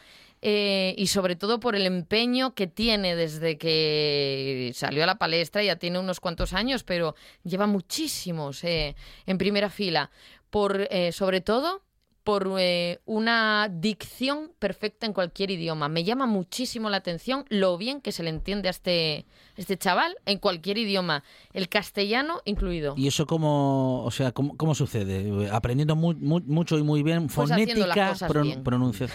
[0.45, 5.63] eh, y sobre todo por el empeño que tiene desde que salió a la palestra,
[5.63, 10.11] ya tiene unos cuantos años, pero lleva muchísimos eh, en primera fila.
[10.49, 11.81] Por, eh, sobre todo
[12.23, 15.89] por eh, una dicción perfecta en cualquier idioma.
[15.89, 19.25] Me llama muchísimo la atención lo bien que se le entiende a este,
[19.57, 22.93] este chaval en cualquier idioma, el castellano incluido.
[22.97, 25.49] ¿Y eso cómo, o sea, cómo, cómo sucede?
[25.51, 28.63] ¿Aprendiendo mu- mu- mucho y muy bien Pues fonética, pron-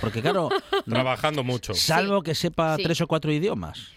[0.00, 0.50] Porque claro,
[0.84, 1.74] Trabajando mucho.
[1.74, 2.82] salvo que sepa Sí.
[2.82, 3.88] tres o cuatro idiomas.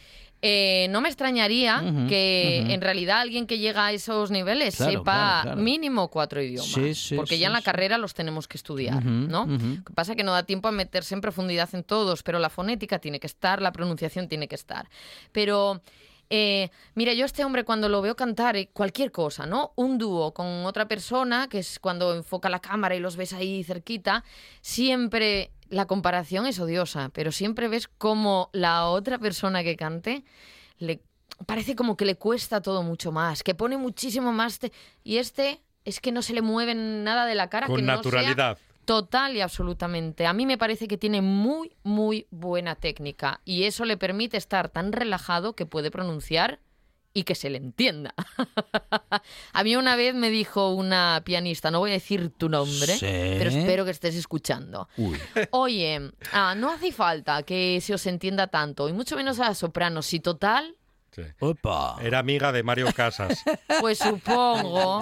[0.43, 5.03] Eh, no me extrañaría que en realidad alguien que llega a esos niveles Claro, sepa
[5.03, 5.61] claro, claro.
[5.61, 6.71] mínimo cuatro idiomas.
[6.71, 9.45] Sí, sí, porque sí, ya en la carrera los tenemos que estudiar, ¿no?
[9.45, 12.39] Lo que pasa es que no da tiempo a meterse en profundidad en todos, pero
[12.39, 14.89] la fonética tiene que estar, la pronunciación tiene que estar.
[15.31, 15.81] Pero,
[16.33, 19.73] eh, mira, yo a este hombre cuando lo veo cantar eh, cualquier cosa, ¿no?
[19.75, 23.63] Un dúo con otra persona, que es cuando enfoca la cámara y los ves ahí
[23.65, 24.23] cerquita,
[24.61, 30.23] siempre la comparación es odiosa, pero siempre ves como la otra persona que cante
[30.79, 31.01] le
[31.45, 34.71] parece como que le cuesta todo mucho más, que pone muchísimo más te-
[35.03, 37.87] y este es que no se le mueve nada de la cara Con que no
[38.03, 38.57] sea naturalidad.
[38.91, 40.25] Total y absolutamente.
[40.27, 44.67] A mí me parece que tiene muy, muy buena técnica y eso le permite estar
[44.67, 46.59] tan relajado que puede pronunciar
[47.13, 48.13] y que se le entienda.
[49.53, 53.05] a mí una vez me dijo una pianista, no voy a decir tu nombre, Sí.
[53.05, 54.89] pero espero que estés escuchando.
[54.97, 55.17] Uy.
[55.51, 59.55] Oye, ah, no hace falta que se os entienda tanto, y mucho menos a la
[59.55, 60.01] soprano.
[60.01, 60.75] Si total,
[61.11, 61.23] Sí.
[61.39, 61.97] Opa.
[62.01, 63.43] Era amiga de Mario Casas.
[63.81, 65.01] pues supongo,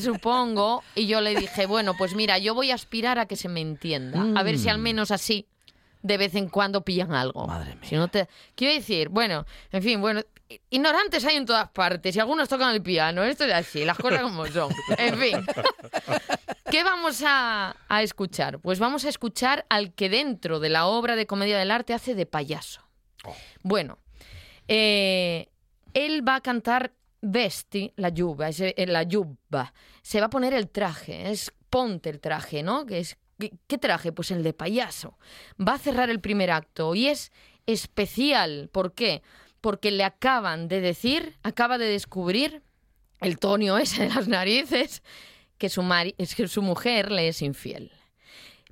[0.00, 3.48] supongo, y yo le dije, bueno, pues mira, yo voy a aspirar a que se
[3.48, 5.48] me entienda, a ver si al menos así
[6.02, 7.46] de vez en cuando pillan algo.
[7.46, 7.88] Madre mía.
[7.88, 8.28] Si no te...
[8.54, 10.22] Quiero decir, bueno, en fin, bueno,
[10.70, 14.22] ignorantes hay en todas partes y algunos tocan el piano, esto es así, las cosas
[14.22, 14.72] como son.
[14.96, 15.46] En fin.
[16.70, 18.60] ¿Qué vamos a, a escuchar?
[18.60, 22.14] Pues vamos a escuchar al que dentro de la obra de comedia del arte hace
[22.14, 22.82] de payaso.
[23.62, 23.98] Bueno,
[24.68, 25.48] eh,
[25.94, 28.08] él va a cantar Vesti, la
[28.48, 29.72] ese- eh, la yuba.
[30.02, 32.86] Se va a poner el traje, es ponte el traje, ¿no?
[32.86, 34.12] Que es, ¿qué, qué traje?
[34.12, 35.18] Pues el de payaso.
[35.60, 37.32] Va a cerrar el primer acto y es
[37.66, 38.68] especial.
[38.72, 39.22] ¿Por qué?
[39.60, 42.62] Porque le acaban de decir, acaba de descubrir
[43.20, 45.02] el tonio ese de las narices,
[45.58, 47.90] que su, mari- es que su mujer le es infiel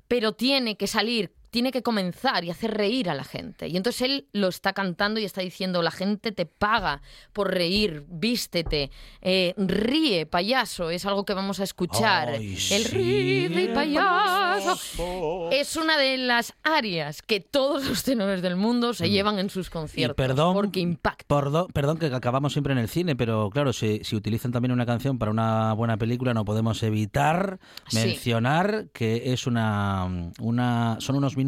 [0.07, 3.67] pero tiene que salir tiene que comenzar y hacer reír a la gente.
[3.67, 7.01] Y entonces él lo está cantando y está diciendo, la gente te paga
[7.33, 12.29] por reír, vístete, eh, ríe, payaso, es algo que vamos a escuchar.
[12.29, 13.47] Ay, el sí.
[13.47, 15.49] ríe, payaso.
[15.51, 19.67] Es una de las áreas que todos los tenores del mundo se llevan en sus
[19.67, 19.69] Mm.
[19.69, 20.15] Y conciertos.
[20.15, 21.25] perdón, porque impacta.
[21.27, 24.85] Perdón, perdón que acabamos siempre en el cine, pero claro, si, si utilizan también una
[24.85, 27.97] canción para una buena película, no podemos evitar Sí.
[27.99, 31.46] mencionar que es una, una son unos minutos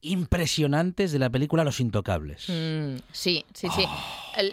[0.00, 2.48] impresionantes de la película Los Intocables.
[2.48, 3.84] Mm, sí, sí, sí.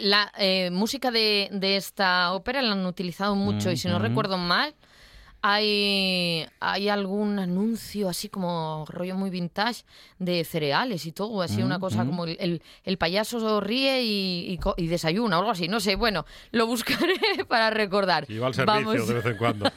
[0.00, 4.38] La eh, música de, de esta ópera la han utilizado mucho y si no recuerdo
[4.38, 4.74] mal,
[5.42, 9.82] hay, hay algún anuncio así como rollo muy vintage
[10.18, 12.10] de cereales y todo, así una cosa Mm, mm.
[12.10, 16.24] como el, el- el payaso ríe y, y desayuna o algo así, no sé, bueno,
[16.52, 17.14] lo buscaré
[17.48, 18.24] para recordar.
[18.30, 19.70] Y va al servicio Vamos de vez en cuando.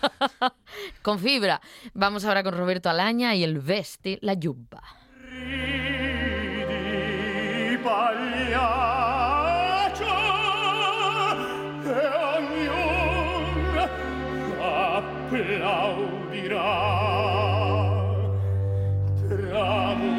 [1.01, 1.59] con fibra.
[1.93, 4.83] Vamos ahora con Roberto Alaña y el Vesti, la Yubba.
[15.25, 16.69] applaudirà
[19.27, 20.14] tramo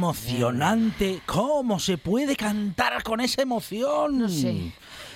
[0.00, 1.20] emocionante!
[1.26, 4.18] ¿Cómo se puede cantar con esa emoción?
[4.18, 4.72] No sé.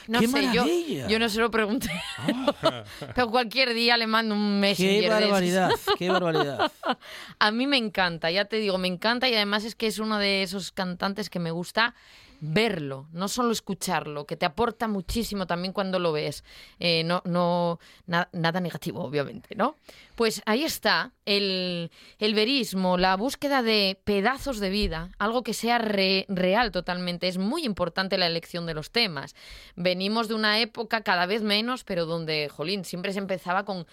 [0.06, 1.08] No ¡Qué sé, yo, maravilla!
[1.08, 1.90] yo no se lo pregunté.
[3.14, 5.20] Pero cualquier día le mando un ¡Qué messenger esos.
[5.22, 5.70] barbaridad!
[5.98, 6.70] ¡Qué barbaridad!
[7.38, 10.18] A mí me encanta, ya te digo, me encanta y además es que es uno
[10.18, 11.94] de esos cantantes que me gusta
[12.40, 16.44] verlo, no solo escucharlo, que te aporta muchísimo también cuando lo ves.
[16.78, 19.76] Eh, no, no, na- nada negativo, obviamente, ¿no?
[20.14, 25.78] Pues ahí está el, el verismo, la búsqueda de pedazos de vida, algo que sea
[25.78, 27.28] re- real totalmente.
[27.28, 29.34] Es muy importante la elección de los temas.
[29.76, 33.86] Venimos de una época cada vez menos, pero donde, jolín, siempre se empezaba con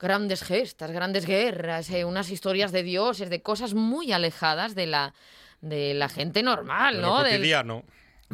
[0.00, 5.12] grandes gestas, grandes guerras, eh, unas historias de dioses, de cosas muy alejadas de la
[5.60, 7.18] de la gente normal, De ¿no?
[7.18, 7.84] lo Del- cotidiano.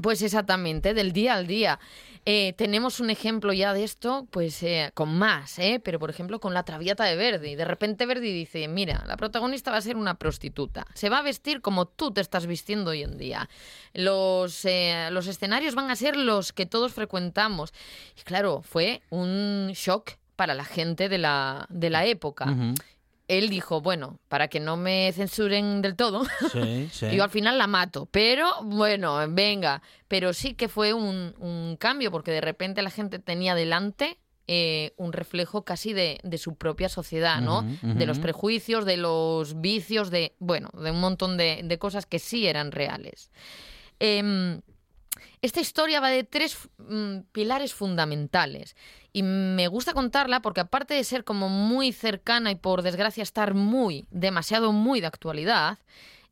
[0.03, 1.79] pues exactamente, del día al día.
[2.27, 5.79] Eh, tenemos un ejemplo ya de esto, pues eh, con más, ¿eh?
[5.85, 7.55] pero por ejemplo con la Traviata de Verdi.
[7.55, 10.87] De repente Verdi dice, mira, la protagonista va a ser una prostituta.
[10.95, 13.51] Se va a vestir como tú te estás vistiendo hoy en día.
[13.93, 17.75] Los, eh, los escenarios van a ser los que todos frecuentamos.
[18.19, 22.51] Y claro, fue un shock para la gente de la, de la época.
[22.51, 22.75] Ujú.
[23.29, 27.11] Él dijo, bueno, para que no me censuren del todo, Sí, sí.
[27.17, 29.83] yo al final la mato, pero bueno, venga.
[30.09, 34.93] Pero sí que fue un, un cambio, porque de repente la gente tenía delante eh,
[34.99, 37.63] un reflejo casi de, de su propia sociedad, ¿no?
[37.83, 42.19] De los prejuicios, de los vicios, de, bueno, de un montón de, de cosas que
[42.19, 43.31] sí eran reales.
[44.01, 44.61] Em,
[45.41, 48.77] esta historia va de tres mm, pilares fundamentales
[49.14, 53.55] y me gusta contarla porque aparte de ser como muy cercana y por desgracia estar
[53.55, 55.79] muy, demasiado muy de actualidad,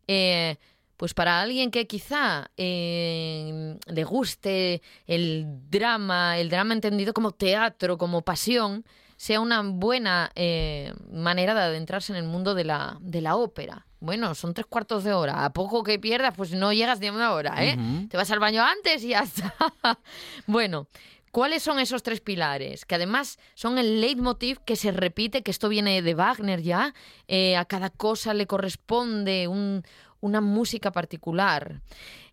[0.08, 0.56] eh,
[0.96, 7.98] pues para alguien que quizá eh, le guste el drama, el drama entendido como teatro,
[7.98, 8.84] como pasión,
[9.16, 13.86] sea una buena eh, manera de adentrarse en el mundo de la, de la ópera.
[14.00, 15.44] Bueno, son tres cuartos de hora.
[15.44, 17.78] A poco que pierdas, pues no llegas ni a una hora, ¿eh?
[18.10, 19.54] Te vas al baño antes y ya está.
[20.48, 20.88] bueno,
[21.32, 22.84] ¿Cuáles son esos tres pilares?
[22.84, 26.94] Que además son el leitmotiv que se repite, que esto viene de Wagner ya,
[27.26, 29.82] eh, a cada cosa le corresponde un-
[30.20, 31.80] una música particular.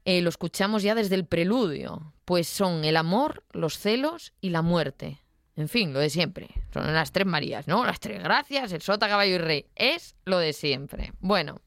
[0.05, 4.61] Eh, lo escuchamos ya desde el preludio, pues son el amor, los celos y la
[4.61, 5.21] muerte.
[5.55, 6.49] En fin, lo de siempre.
[6.73, 7.83] Son las tres Marías, ¿no?
[7.85, 9.65] Las tres gracias, el sota, caballo y rey.
[9.75, 11.13] Es lo de siempre.
[11.19, 11.61] Bueno,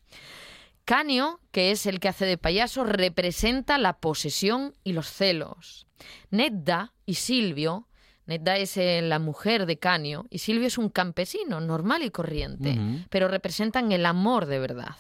[0.84, 5.86] Canio, que es el que hace de payaso, representa la posesión y los celos.
[6.30, 7.88] Nedda y Silvio,
[8.26, 12.78] Nedda es eh, la mujer de Canio y Silvio es un campesino normal y corriente,
[13.10, 14.96] pero representan el amor de verdad.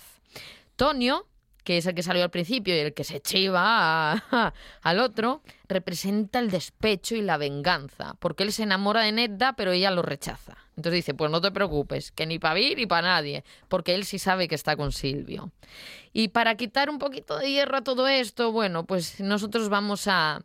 [0.76, 1.26] Tonio,
[1.64, 4.52] que es el que salió al principio y el que se chiva a-
[4.82, 9.72] al otro, representa el despecho y la venganza, porque él se enamora de Nedda, pero
[9.72, 10.56] ella lo rechaza.
[10.76, 14.04] Entonces dice, pues no te preocupes, que ni para mí ni para nadie, porque él
[14.04, 15.52] sí sabe que está con Silvio.
[16.12, 20.42] Y para quitar un poquito de hierro a todo esto, bueno, pues nosotros vamos a,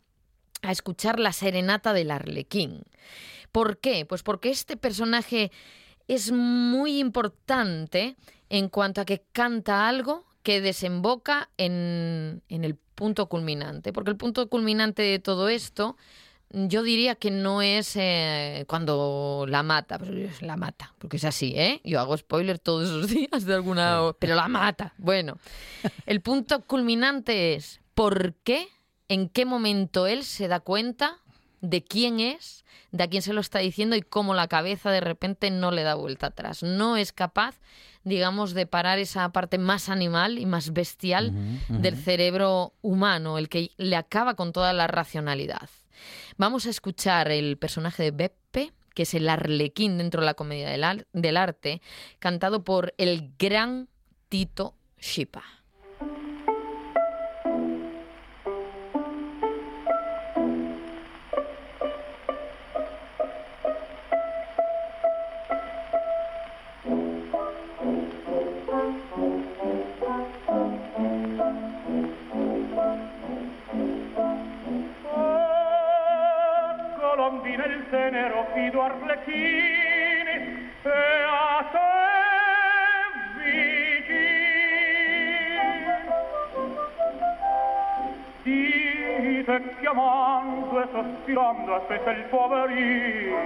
[0.62, 2.82] a escuchar la serenata del Arlequín.
[3.52, 4.04] ¿Por qué?
[4.04, 5.50] Pues porque este personaje
[6.08, 8.16] es muy importante
[8.50, 13.92] en cuanto a que canta algo que desemboca en, en el punto culminante.
[13.92, 15.98] Porque el punto culminante de todo esto,
[16.48, 21.52] yo diría que no es eh, cuando la mata, pero la mata, porque es así,
[21.54, 21.82] ¿eh?
[21.84, 24.14] Yo hago spoiler todos los días de alguna...
[24.18, 24.94] Pero la mata.
[24.96, 25.36] Bueno,
[26.06, 28.68] el punto culminante es por qué,
[29.08, 31.18] en qué momento él se da cuenta
[31.60, 35.00] de quién es, de a quién se lo está diciendo y cómo la cabeza de
[35.00, 36.62] repente no le da vuelta atrás.
[36.62, 37.56] No es capaz,
[38.04, 41.32] digamos, de parar esa parte más animal y más bestial
[41.68, 45.68] del cerebro humano, el que le acaba con toda la racionalidad.
[46.36, 50.68] Vamos a escuchar el personaje de Beppe, que es el arlequín dentro de la comedia
[50.70, 51.82] del, ar- del arte,
[52.20, 53.88] cantado por el gran
[54.28, 55.42] Tito Schipa.
[78.52, 81.78] Fido arlecchini e a te
[83.36, 84.46] vicini.
[88.42, 93.36] Dite chiamando e sospirando aspetta il poverino.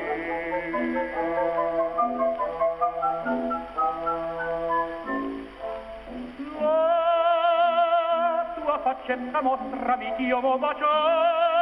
[6.60, 11.52] La tua faccetta mostrami che io vo baciare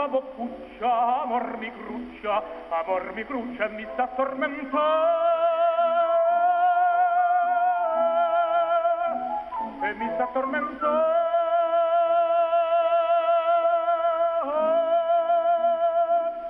[0.00, 4.78] tua boccuccia, amor mi cruccia, amor mi cruccia e mi sta tormentando.
[9.82, 11.18] E mi sta tormentando.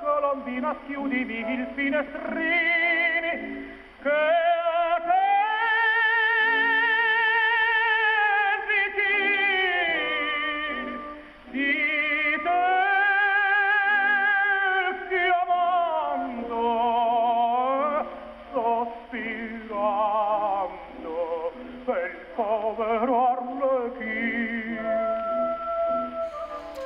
[0.01, 2.70] Colombina, chiudimi il finestrino.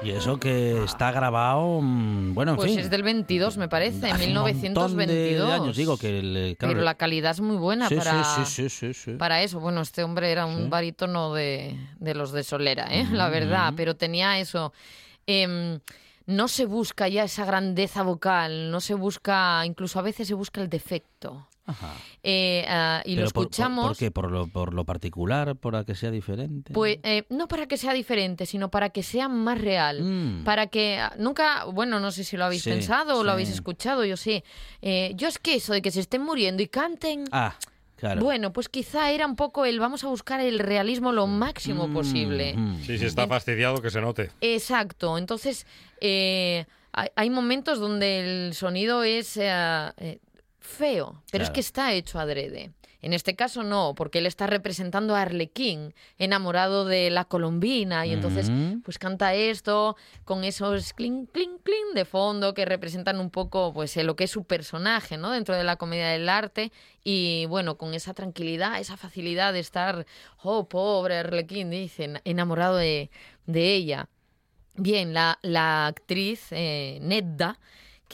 [0.04, 2.80] Y eso que está grabado, mm, bueno, en Pues fin.
[2.80, 5.50] es del 22, me parece, un montón de 1922.
[5.50, 8.68] años, digo que el- claro, Pero la calidad es muy buena sí, para, sí, sí,
[8.68, 9.12] sí, sí, sí.
[9.16, 9.60] para eso.
[9.60, 13.06] Bueno, este hombre era un barítono de, de los de Solera, ¿eh?
[13.12, 14.72] la verdad, pero tenía eso.
[15.26, 15.80] em,
[16.26, 20.60] no se busca ya esa grandeza vocal, no se busca, incluso a veces se busca
[20.62, 21.46] el defecto.
[21.66, 21.94] Ajá.
[22.22, 23.86] Eh, ah, y lo Pero por- por- escuchamos.
[23.88, 24.10] ¿Por, qué?
[24.10, 25.56] ¿Por lo, por lo particular?
[25.56, 26.72] ¿Para que sea diferente?
[26.74, 30.02] Pues eh, no para que sea diferente, sino para que sea más real.
[30.02, 30.44] Mm.
[30.44, 33.26] Para que ah, nunca, bueno, no sé si lo habéis Sí, pensado o sí.
[33.26, 34.44] lo habéis escuchado, yo sé.
[34.82, 37.24] Eh, yo es que eso de que se estén muriendo y canten.
[37.32, 37.54] Ah,
[37.96, 38.20] claro.
[38.22, 41.94] Bueno, pues quizá era un poco el vamos a buscar el realismo lo máximo Mm,
[41.94, 42.54] posible.
[42.56, 42.82] mm.
[42.84, 44.30] Sí, si está fastidiado, que se note.
[44.42, 45.16] Exacto.
[45.16, 45.66] Entonces,
[46.00, 46.66] eh,
[47.16, 50.20] hay, momentos donde el sonido es eh,
[50.64, 52.72] feo, pero es que está hecho adrede.
[53.02, 58.14] En este caso no, porque él está representando a Arlequín, enamorado de la colombina, y
[58.14, 58.50] entonces
[58.82, 59.94] pues canta esto
[60.24, 64.24] con esos clink, clink, clink de fondo que representan un poco pues eh, lo que
[64.24, 65.32] es su personaje, ¿no?
[65.32, 66.72] Dentro de la comedia del arte
[67.04, 70.06] y bueno, con esa tranquilidad, esa facilidad de estar,
[70.42, 73.10] oh, pobre Arlequín, dicen, enamorado de,
[73.44, 74.08] de ella.
[74.76, 77.58] Bien, la, la actriz eh, Nedda,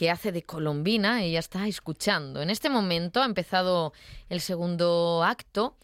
[0.01, 2.41] que hace de Colombina, ella está escuchando.
[2.41, 3.93] En este momento ha empezado
[4.29, 5.77] el segundo acto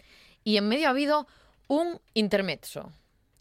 [0.43, 1.27] y en medio ha habido
[1.67, 2.91] un intermezzo.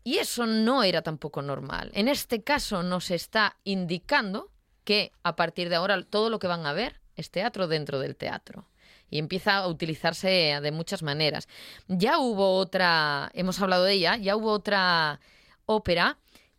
[0.04, 1.90] Y eso no era tampoco normal.
[1.94, 4.50] En este caso nos está indicando
[4.84, 8.14] que a partir de ahora todo lo que van a ver es teatro dentro del
[8.14, 8.66] teatro.
[9.08, 11.48] Y empieza a utilizarse de muchas maneras.
[11.88, 15.20] Ya hubo otra, hemos hablado de ella, ya hubo otra
[15.64, 16.18] ópera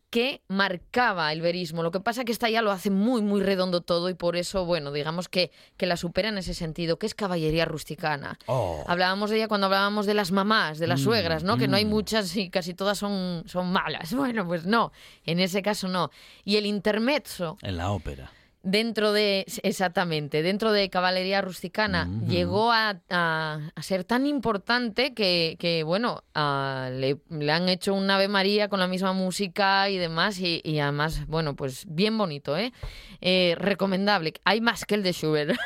[0.10, 1.84] que marcaba el verismo.
[1.84, 4.36] Lo que pasa es que esta ya lo hace muy, muy redondo todo y por
[4.36, 8.40] eso, bueno, digamos que, que la supera en ese sentido, que es caballería rusticana.
[8.46, 8.84] Oh.
[8.88, 11.58] Hablábamos de ella cuando hablábamos de las mamás, de las Mm, suegras, ¿no?
[11.58, 11.90] Que no hay mm.
[11.90, 14.14] muchas y casi todas son, son malas.
[14.28, 14.92] Bueno, pues no,
[15.26, 16.10] en ese caso no.
[16.44, 18.32] Y el intermezzo En la ópera.
[18.70, 25.56] Dentro de, exactamente, dentro de caballería rusticana, llegó a, a- a ser tan importante que,
[25.58, 29.98] que, bueno, a- le, le han hecho un Ave María con la misma música y
[29.98, 32.74] demás, y, y además, bueno, pues bien bonito, ¿eh?
[33.22, 34.34] Eh, recomendable.
[34.44, 35.58] Hay más que el de Schubert.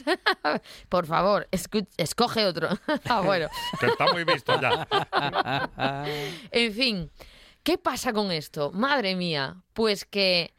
[0.88, 2.68] Por favor, escu- escoge otro.
[3.08, 3.48] ah, bueno.
[3.78, 4.86] Que está muy visto ya.
[6.50, 7.10] En fin,
[7.62, 8.72] ¿qué pasa con esto?
[8.72, 10.54] Madre mía, pues que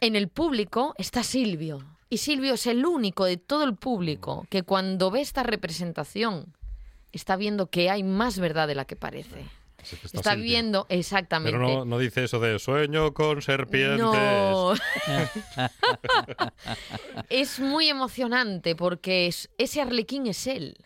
[0.00, 1.84] en el público está Silvio.
[2.08, 6.54] Y Silvio es el único de todo el público que cuando ve esta representación
[7.12, 9.44] está viendo que hay más verdad de la que parece.
[9.82, 11.56] Sí, Está, viendo exactamente.
[11.56, 13.98] Pero no, no dice eso de sueño con serpientes.
[14.00, 14.74] No.
[17.28, 20.76] es muy emocionante porque es- ese arlequín es él,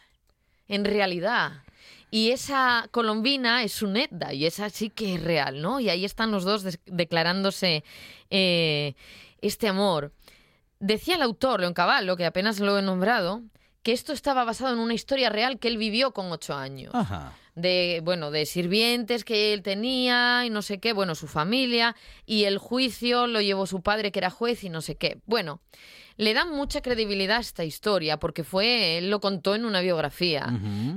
[0.69, 1.63] en realidad.
[2.11, 5.81] Y esa colombina es su Nedda, y esa sí que es real, ¿no?
[5.81, 7.85] Y ahí están los dos declarándose
[8.31, 8.95] eh,
[9.41, 10.13] este amor.
[10.81, 13.43] Decía el autor, León Cavallo, que apenas lo he nombrado,
[13.83, 17.33] que esto estaba basado en una historia real que él vivió con ocho años Ajá.
[17.55, 21.97] de bueno de sirvientes que él tenía y no sé qué bueno su familia
[22.27, 25.61] y el juicio lo llevó su padre que era juez y no sé qué bueno
[26.21, 30.47] le dan mucha credibilidad a esta historia porque fue él lo contó en una biografía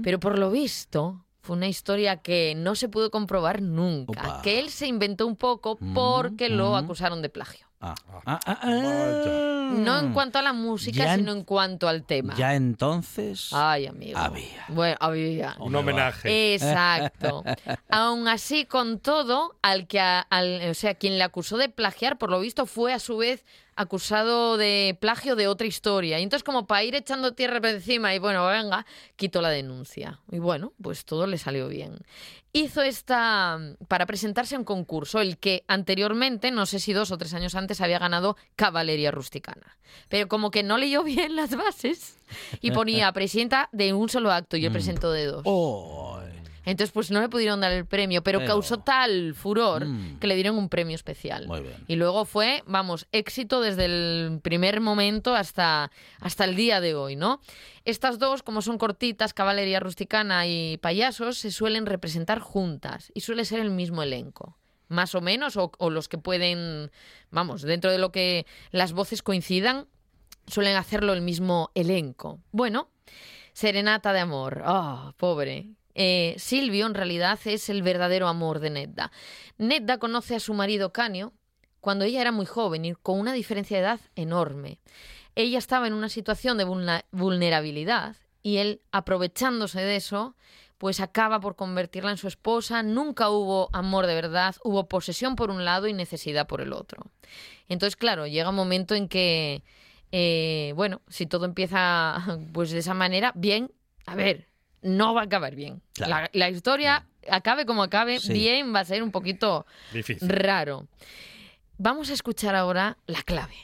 [0.04, 4.42] pero por lo visto fue una historia que no se pudo comprobar nunca Opa.
[4.42, 7.96] que él se inventó un poco porque lo acusaron de plagio Ah,
[8.26, 9.72] ah, ah, ah.
[9.76, 13.50] no en cuanto a la música Ya en- sino en cuanto al tema Ya entonces
[13.52, 14.64] ay amigo había.
[14.70, 16.54] bueno había Un homenaje.
[16.56, 17.44] Exacto.
[17.90, 22.18] Aún así, con todo, al que a- al, o sea, quien le acusó de plagiar,
[22.18, 23.44] por lo visto, fue a su vez
[23.76, 26.20] acusado de plagio de otra historia.
[26.20, 30.20] Y entonces, como para ir echando tierra por encima y bueno, venga, quitó la denuncia.
[30.32, 32.00] Y bueno, pues todo le salió bien.
[32.56, 33.58] Hizo esta
[33.88, 37.56] para presentarse a un concurso, el que anteriormente, no sé si dos o tres años
[37.56, 39.78] antes, había ganado Caballería Rusticana.
[40.08, 42.18] Pero como que no leyó bien las bases
[42.62, 44.74] y ponía presidenta de un solo acto y él Mm.
[44.74, 45.42] presentó de dos.
[45.46, 46.20] Oh,
[46.66, 50.20] Entonces, pues no le pudieron dar el premio, pero, Pero- causó tal furor Mm.
[50.20, 51.48] que le dieron un premio especial.
[51.48, 51.76] muy bien.
[51.88, 55.92] Y luego fue, vamos, éxito desde el primer momento hasta,
[56.22, 57.42] hasta el día de hoy, ¿no?
[57.86, 63.44] Estas dos, como son cortitas, caballería rusticana y payasos, se suelen representar juntas y suele
[63.46, 64.58] ser el mismo elenco.
[64.88, 66.92] Más o menos, o, o los que pueden,
[67.32, 69.88] vamos, dentro de lo que las voces coincidan,
[70.48, 72.40] suelen hacerlo el mismo elenco.
[72.52, 72.90] Bueno,
[73.54, 74.64] Serenata de amor.
[74.66, 75.68] Ah, pobre.
[75.96, 79.12] Eh, Silvio, en realidad, es el verdadero amor de Nedda.
[79.58, 81.34] Nedda conoce a su marido Canio
[81.82, 84.80] cuando ella era muy joven y con una diferencia de edad enorme.
[85.36, 86.66] Ella estaba en una situación de
[87.12, 90.36] vulnerabilidad y él, aprovechándose de eso,
[90.78, 92.84] pues acaba por convertirla en su esposa.
[92.84, 97.12] Nunca hubo amor de verdad, hubo posesión por un lado y necesidad por el otro.
[97.70, 99.64] Entonces, claro, llega un momento en que,
[100.12, 103.72] eh, bueno, si todo empieza pues de esa manera, bien,
[104.06, 104.50] a ver,
[104.84, 105.82] no va a acabar bien.
[105.94, 106.12] Claro.
[106.12, 108.34] La, la historia, acabe como acabe, Sí.
[108.34, 110.28] bien, va a ser un poquito Difícil.
[110.30, 110.88] raro.
[111.78, 113.56] Vamos a escuchar ahora la clave.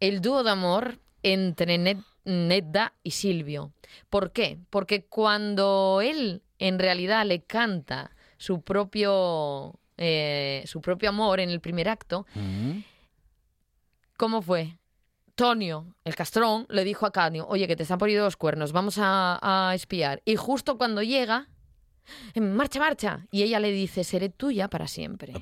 [0.00, 3.72] El dúo de amor entre Ned- Nedda y Silvio.
[4.08, 4.58] ¿Por qué?
[4.70, 11.60] Porque cuando él en realidad le canta su propio, eh, su propio amor en el
[11.60, 12.78] primer acto, Mm.
[14.16, 14.76] ¿cómo fue?
[15.40, 18.98] Tonio, el castrón, le dijo a Canio, oye, que te están poniendo los cuernos, vamos
[18.98, 20.20] a, a espiar.
[20.26, 21.48] Y justo cuando llega,
[22.34, 23.26] "En marcha, marcha.
[23.30, 25.32] Y ella le dice, seré tuya para siempre.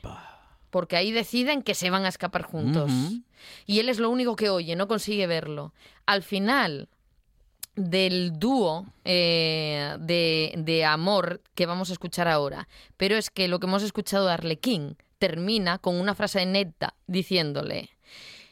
[0.70, 2.92] Porque ahí deciden que se van a escapar juntos.
[3.66, 5.74] Y él es lo único que oye, no consigue verlo.
[6.06, 6.88] Al final
[7.74, 13.58] del dúo eh, de, de amor que vamos a escuchar ahora, pero es que lo
[13.58, 17.90] que hemos escuchado de Arlequín termina con una frase de Netta diciéndole,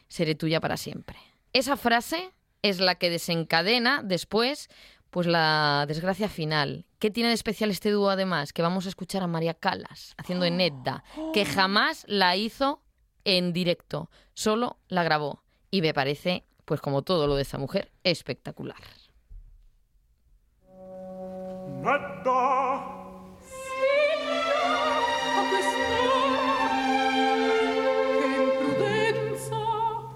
[0.09, 1.17] seré tuya para siempre.
[1.57, 4.69] Esa frase es la que desencadena después
[5.09, 6.85] pues la desgracia final.
[6.99, 8.53] ¿Qué tiene de especial este dúo además?
[8.53, 11.03] Que vamos a escuchar a María Calas haciendo de Nedda,
[11.33, 12.83] que jamás la hizo
[13.25, 15.45] en directo, solo la grabó.
[15.71, 18.77] Y me parece pues como todo lo de esa mujer, espectacular.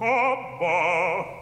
[0.01, 1.39] Abba.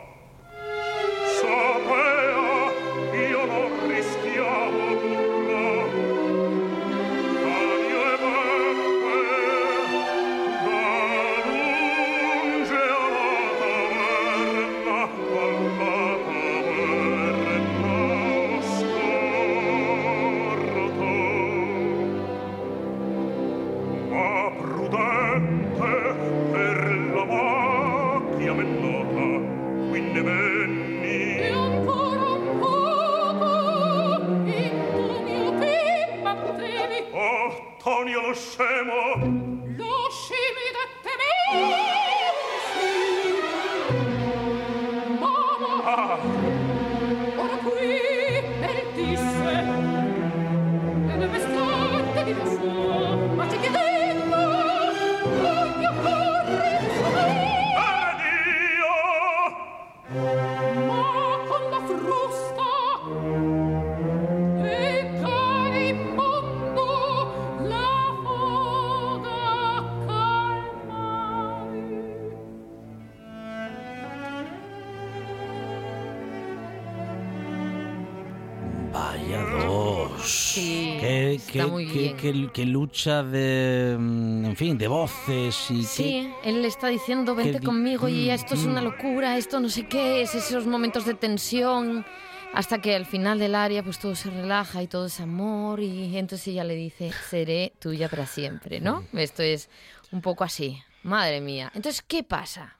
[81.88, 87.60] Qué lucha de, mm, en fin, de voces y Sí, él le está diciendo, vente
[87.60, 88.84] conmigo y mm, esto es una mm.
[88.84, 92.04] locura, esto no sé qué, es esos momentos de tensión,
[92.52, 96.16] hasta que al final del área pues todo se relaja y todo es amor y
[96.16, 99.04] entonces ella le dice, seré tuya para siempre, ¿no?
[99.12, 99.68] Esto es
[100.12, 101.70] un poco así, madre mía.
[101.74, 102.78] Entonces, ¿qué pasa?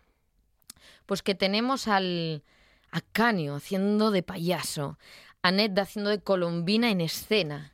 [1.07, 2.43] Pues que tenemos al
[2.91, 4.99] a Canio haciendo de payaso,
[5.43, 7.73] a Ned haciendo de colombina en escena.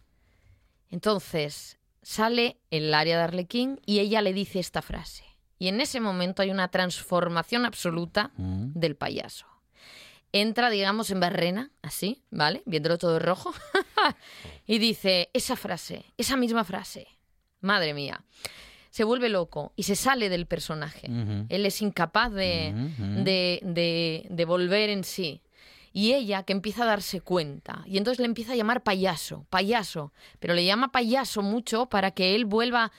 [0.95, 5.25] Entonces, sale el área de Arlequín y ella le dice esta frase.
[5.59, 8.75] Y en ese momento hay una transformación absoluta Mm.
[8.75, 9.45] del payaso.
[10.31, 12.63] Entra, digamos, en barrena, así, ¿vale?
[12.65, 13.53] Viéndolo todo rojo.
[14.69, 17.09] y dice esa frase, esa misma frase.
[17.61, 18.23] Madre mía.
[18.91, 21.09] Se vuelve loco y se sale del personaje.
[21.49, 22.73] Él es incapaz de,
[23.65, 25.41] de- de volver en sí.
[25.97, 27.85] Y ella que empieza a darse cuenta.
[27.87, 30.13] Y entonces le empieza a llamar payaso, payaso.
[30.41, 32.91] Pero le llama payaso mucho para que él vuelva,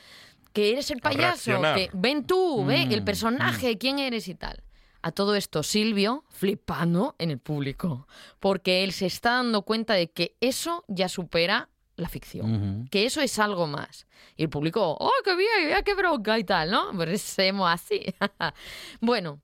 [0.53, 4.63] que eres el payaso, que ven tú, ve Mm, el personaje, quién eres y tal.
[5.01, 8.07] A todo esto, Silvio flipando en el público,
[8.39, 13.21] porque él se está dando cuenta de que eso ya supera la ficción, que eso
[13.21, 14.07] es algo más.
[14.35, 15.83] Y el público, ¡oh, qué bien!
[15.83, 16.39] ¡Qué bronca!
[16.39, 16.91] y tal, ¿no?
[16.95, 18.01] Pues somos así.
[19.01, 19.41] bueno,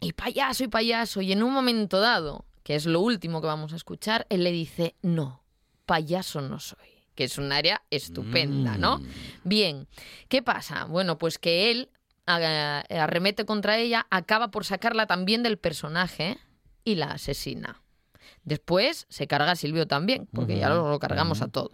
[0.00, 3.72] y payaso y payaso, y en un momento dado, que es lo último que vamos
[3.72, 5.44] a escuchar, él le dice, no,
[5.86, 7.04] payaso no soy.
[7.14, 8.98] Que es un área estupenda, ¿no?
[8.98, 9.06] Mm.
[9.44, 9.88] Bien,
[10.28, 10.84] ¿qué pasa?
[10.86, 11.90] Bueno, pues que él
[12.26, 16.38] arremete contra ella, acaba por sacarla también del personaje
[16.82, 17.82] y la asesina.
[18.42, 21.70] Después se carga a Silvio también, porque ya lo, cargamos a todos.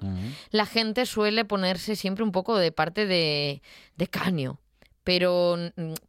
[0.51, 3.62] La gente suele ponerse siempre un poco de parte de,
[3.97, 4.61] de Canio,
[5.05, 5.57] pero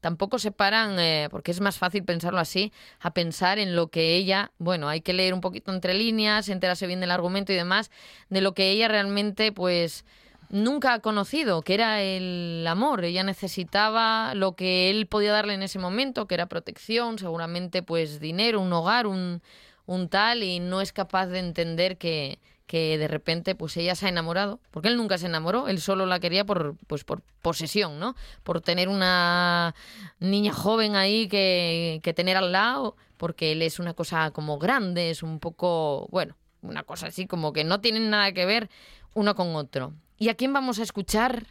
[0.01, 4.15] tampoco se paran, eh, porque es más fácil pensarlo así, a pensar en lo que
[4.15, 7.89] ella, bueno, hay que leer un poquito entre líneas, enterarse bien del argumento y demás,
[8.29, 10.05] de lo que ella realmente, pues,
[10.49, 13.03] nunca ha conocido, que era el amor.
[13.03, 18.19] Ella necesitaba lo que él podía darle en ese momento, que era protección, seguramente, pues,
[18.19, 19.41] dinero, un hogar, un,
[19.87, 22.37] un tal, y no es capaz de entender que,
[22.73, 26.07] que de repente pues ella se ha enamorado, porque él nunca se enamoró, él solo
[26.07, 28.15] la quería por pues por posesión, ¿no?
[28.41, 29.75] Por tener una
[30.19, 35.11] niña joven ahí que, que tener al lado, porque él es una cosa como grande,
[35.11, 38.71] es un poco, bueno, una cosa así como que no tienen nada que ver
[39.13, 39.93] uno con otro.
[40.17, 41.45] ¿Y a quién vamos a escuchar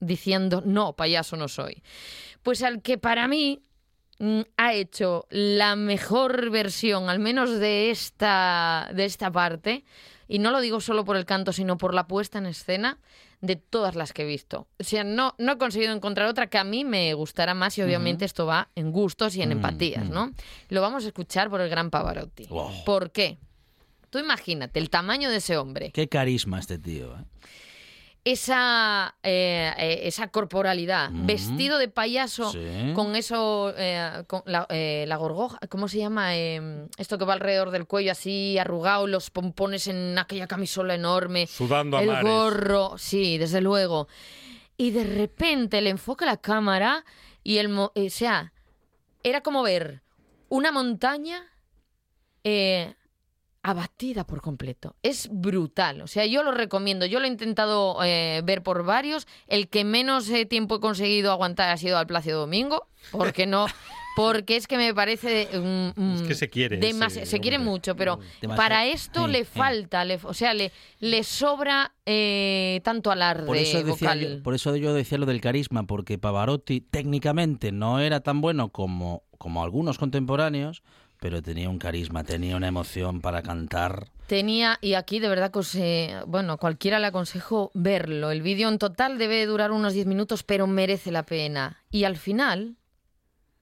[0.00, 1.82] diciendo, no, payaso no soy?
[2.42, 3.62] Pues al que para mí
[4.18, 9.86] mm, ha hecho la mejor versión, al menos de esta, de esta parte,
[10.28, 12.98] y no lo digo solo por el canto, sino por la puesta en escena
[13.40, 14.68] de todas las que he visto.
[14.78, 17.82] O sea, no, no he conseguido encontrar otra que a mí me gustara más y
[17.82, 20.08] obviamente esto va en gustos y en empatías.
[20.08, 20.32] ¿no?
[20.68, 22.46] Lo vamos a escuchar por el gran Pavarotti.
[22.46, 22.84] Wow.
[22.84, 23.38] ¿Por qué?
[24.10, 27.16] Tú imagínate el tamaño de ese hombre Qué carisma este tío.
[27.16, 27.24] ¿eh?
[28.24, 31.26] Esa, eh, eh, esa corporalidad, Mm.
[31.26, 32.92] vestido de payaso, Sí.
[32.94, 36.36] con eso, eh, con la, eh, la gorgoja, ¿cómo se llama?
[36.36, 41.46] Eh, esto que va alrededor del cuello así arrugado, los pompones en aquella camisola enorme,
[41.48, 42.24] Sudando a el mares.
[42.30, 44.06] gorro, sí, desde luego.
[44.76, 47.04] Y de repente le enfoca la cámara
[47.42, 48.52] y el, mo- o sea,
[49.24, 50.02] era como ver
[50.48, 51.44] una montaña
[52.44, 52.94] eh,
[53.62, 54.96] abatida por completo.
[55.02, 56.00] Es brutal.
[56.02, 57.06] O sea, yo lo recomiendo.
[57.06, 59.26] Yo lo he intentado eh, ver por varios.
[59.46, 63.66] El que menos eh, tiempo he conseguido aguantar ha sido al Plácido Domingo, porque no.
[64.14, 65.48] Porque es que me parece.
[65.54, 67.70] mm, mm, Es que se quiere demas- ese se quiere hombre.
[67.72, 68.56] mucho, pero Demasiado.
[68.56, 69.50] para esto Sí, le sí.
[69.58, 70.04] falta.
[70.04, 74.20] le- o sea, le, le sobra eh, tanto alarde Por eso, vocal.
[74.20, 78.68] yo, por eso yo decía lo del carisma, porque Pavarotti técnicamente no era tan bueno
[78.68, 80.82] como, como algunos contemporáneos,
[81.22, 84.08] pero tenía un carisma, tenía una emoción para cantar.
[84.26, 88.32] Tenía, y aquí de verdad que eh, bueno, cualquiera le aconsejo verlo.
[88.32, 91.84] El vídeo en total debe durar unos 10 minutos, pero merece la pena.
[91.92, 92.76] Y al final,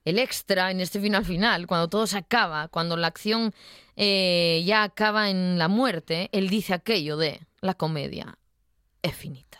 [0.07, 3.53] el extra, en este final final, cuando todo se acaba, cuando la acción
[3.95, 8.39] eh, ya acaba en la muerte, él dice aquello de la comedia
[9.03, 9.60] es finita.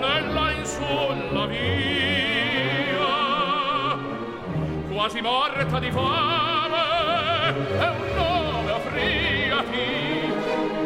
[0.00, 1.56] sorella in sulla via
[4.92, 6.76] quasi morta di fame
[7.78, 9.78] e un nome offriati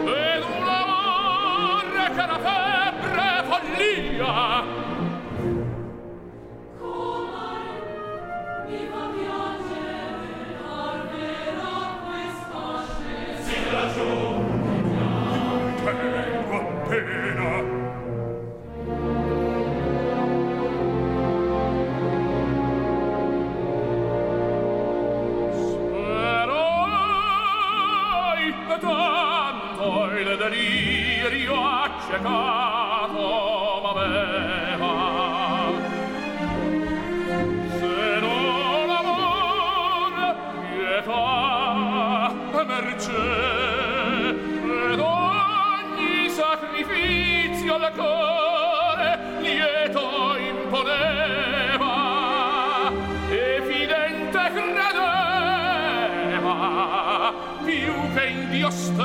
[0.06, 4.81] ed un amore che era febbre follia
[32.12, 34.92] peccato m'aveva
[37.78, 40.14] se non amor
[40.60, 41.24] pietà
[42.66, 43.28] mercè
[44.92, 49.08] ed ogni sacrificio al cuore
[49.40, 51.92] lieto imponeva.
[53.30, 54.40] Evidente
[55.72, 56.52] credeva
[57.64, 59.00] più che in Dio stesso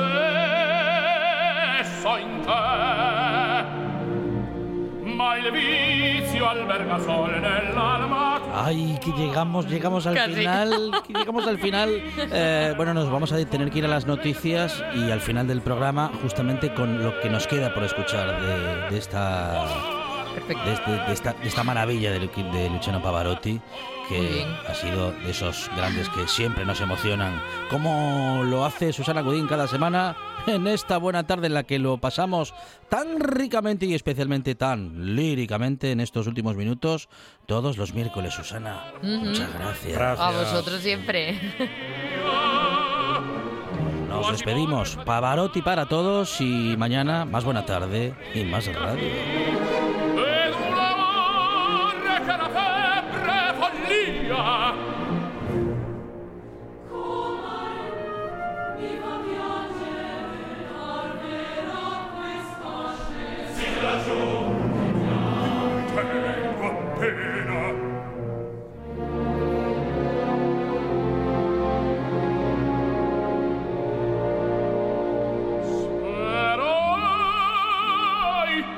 [2.18, 2.67] in te.
[5.50, 10.34] Ma il vizio alberga sole nell'alma Ay, que llegamos, llegamos al Casi.
[10.34, 12.02] final, que llegamos al final.
[12.16, 15.60] Eh, bueno, nos vamos a tener que ir a las noticias y al final del
[15.60, 19.64] programa, justamente con lo que nos queda por escuchar de, de esta,
[20.34, 23.60] de, de- de esta, de esta maravilla de, de Luciano Pavarotti,
[24.08, 27.42] que ha sido de esos grandes que siempre nos emocionan.
[27.70, 30.16] Como lo hace Susana Godín cada semana
[30.46, 32.54] en esta buena tarde en la que lo pasamos
[32.88, 37.08] tan ricamente y especialmente tan líricamente en estos últimos minutos,
[37.46, 38.84] todos los miércoles, Susana.
[39.02, 39.98] Muchas gracias.
[40.20, 41.38] A vosotros siempre.
[44.08, 44.96] Nos despedimos.
[45.04, 49.77] Pavarotti para todos y mañana más buena tarde y más radio.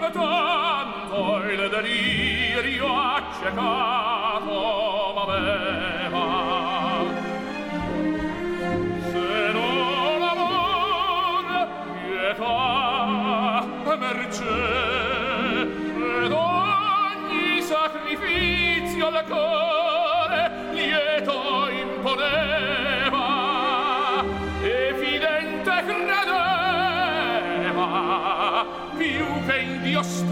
[0.03, 4.55] e tanto il delirio accecato
[5.14, 6.24] m'aveva
[9.11, 11.44] se non amor,
[11.92, 14.61] pietà e mercè
[16.24, 23.26] ed ogni sacrificio al cuore lieto imponeva
[24.62, 26.51] evidente credeva
[29.01, 30.28] più che in Dio stesso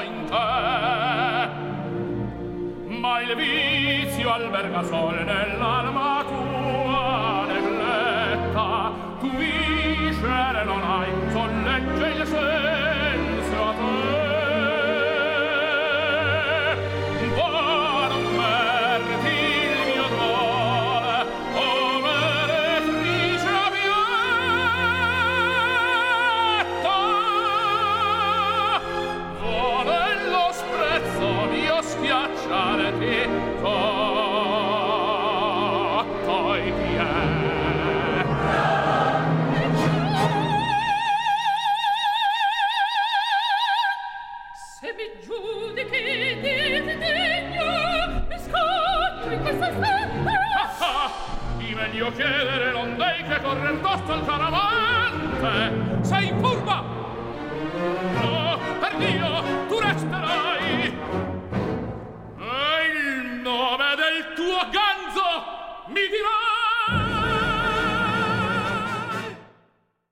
[0.00, 1.46] in te.
[3.00, 8.92] Ma il vizio alberga sol nell'alma tua negletta.
[9.20, 13.07] Tu viscere non hai sollegge il sé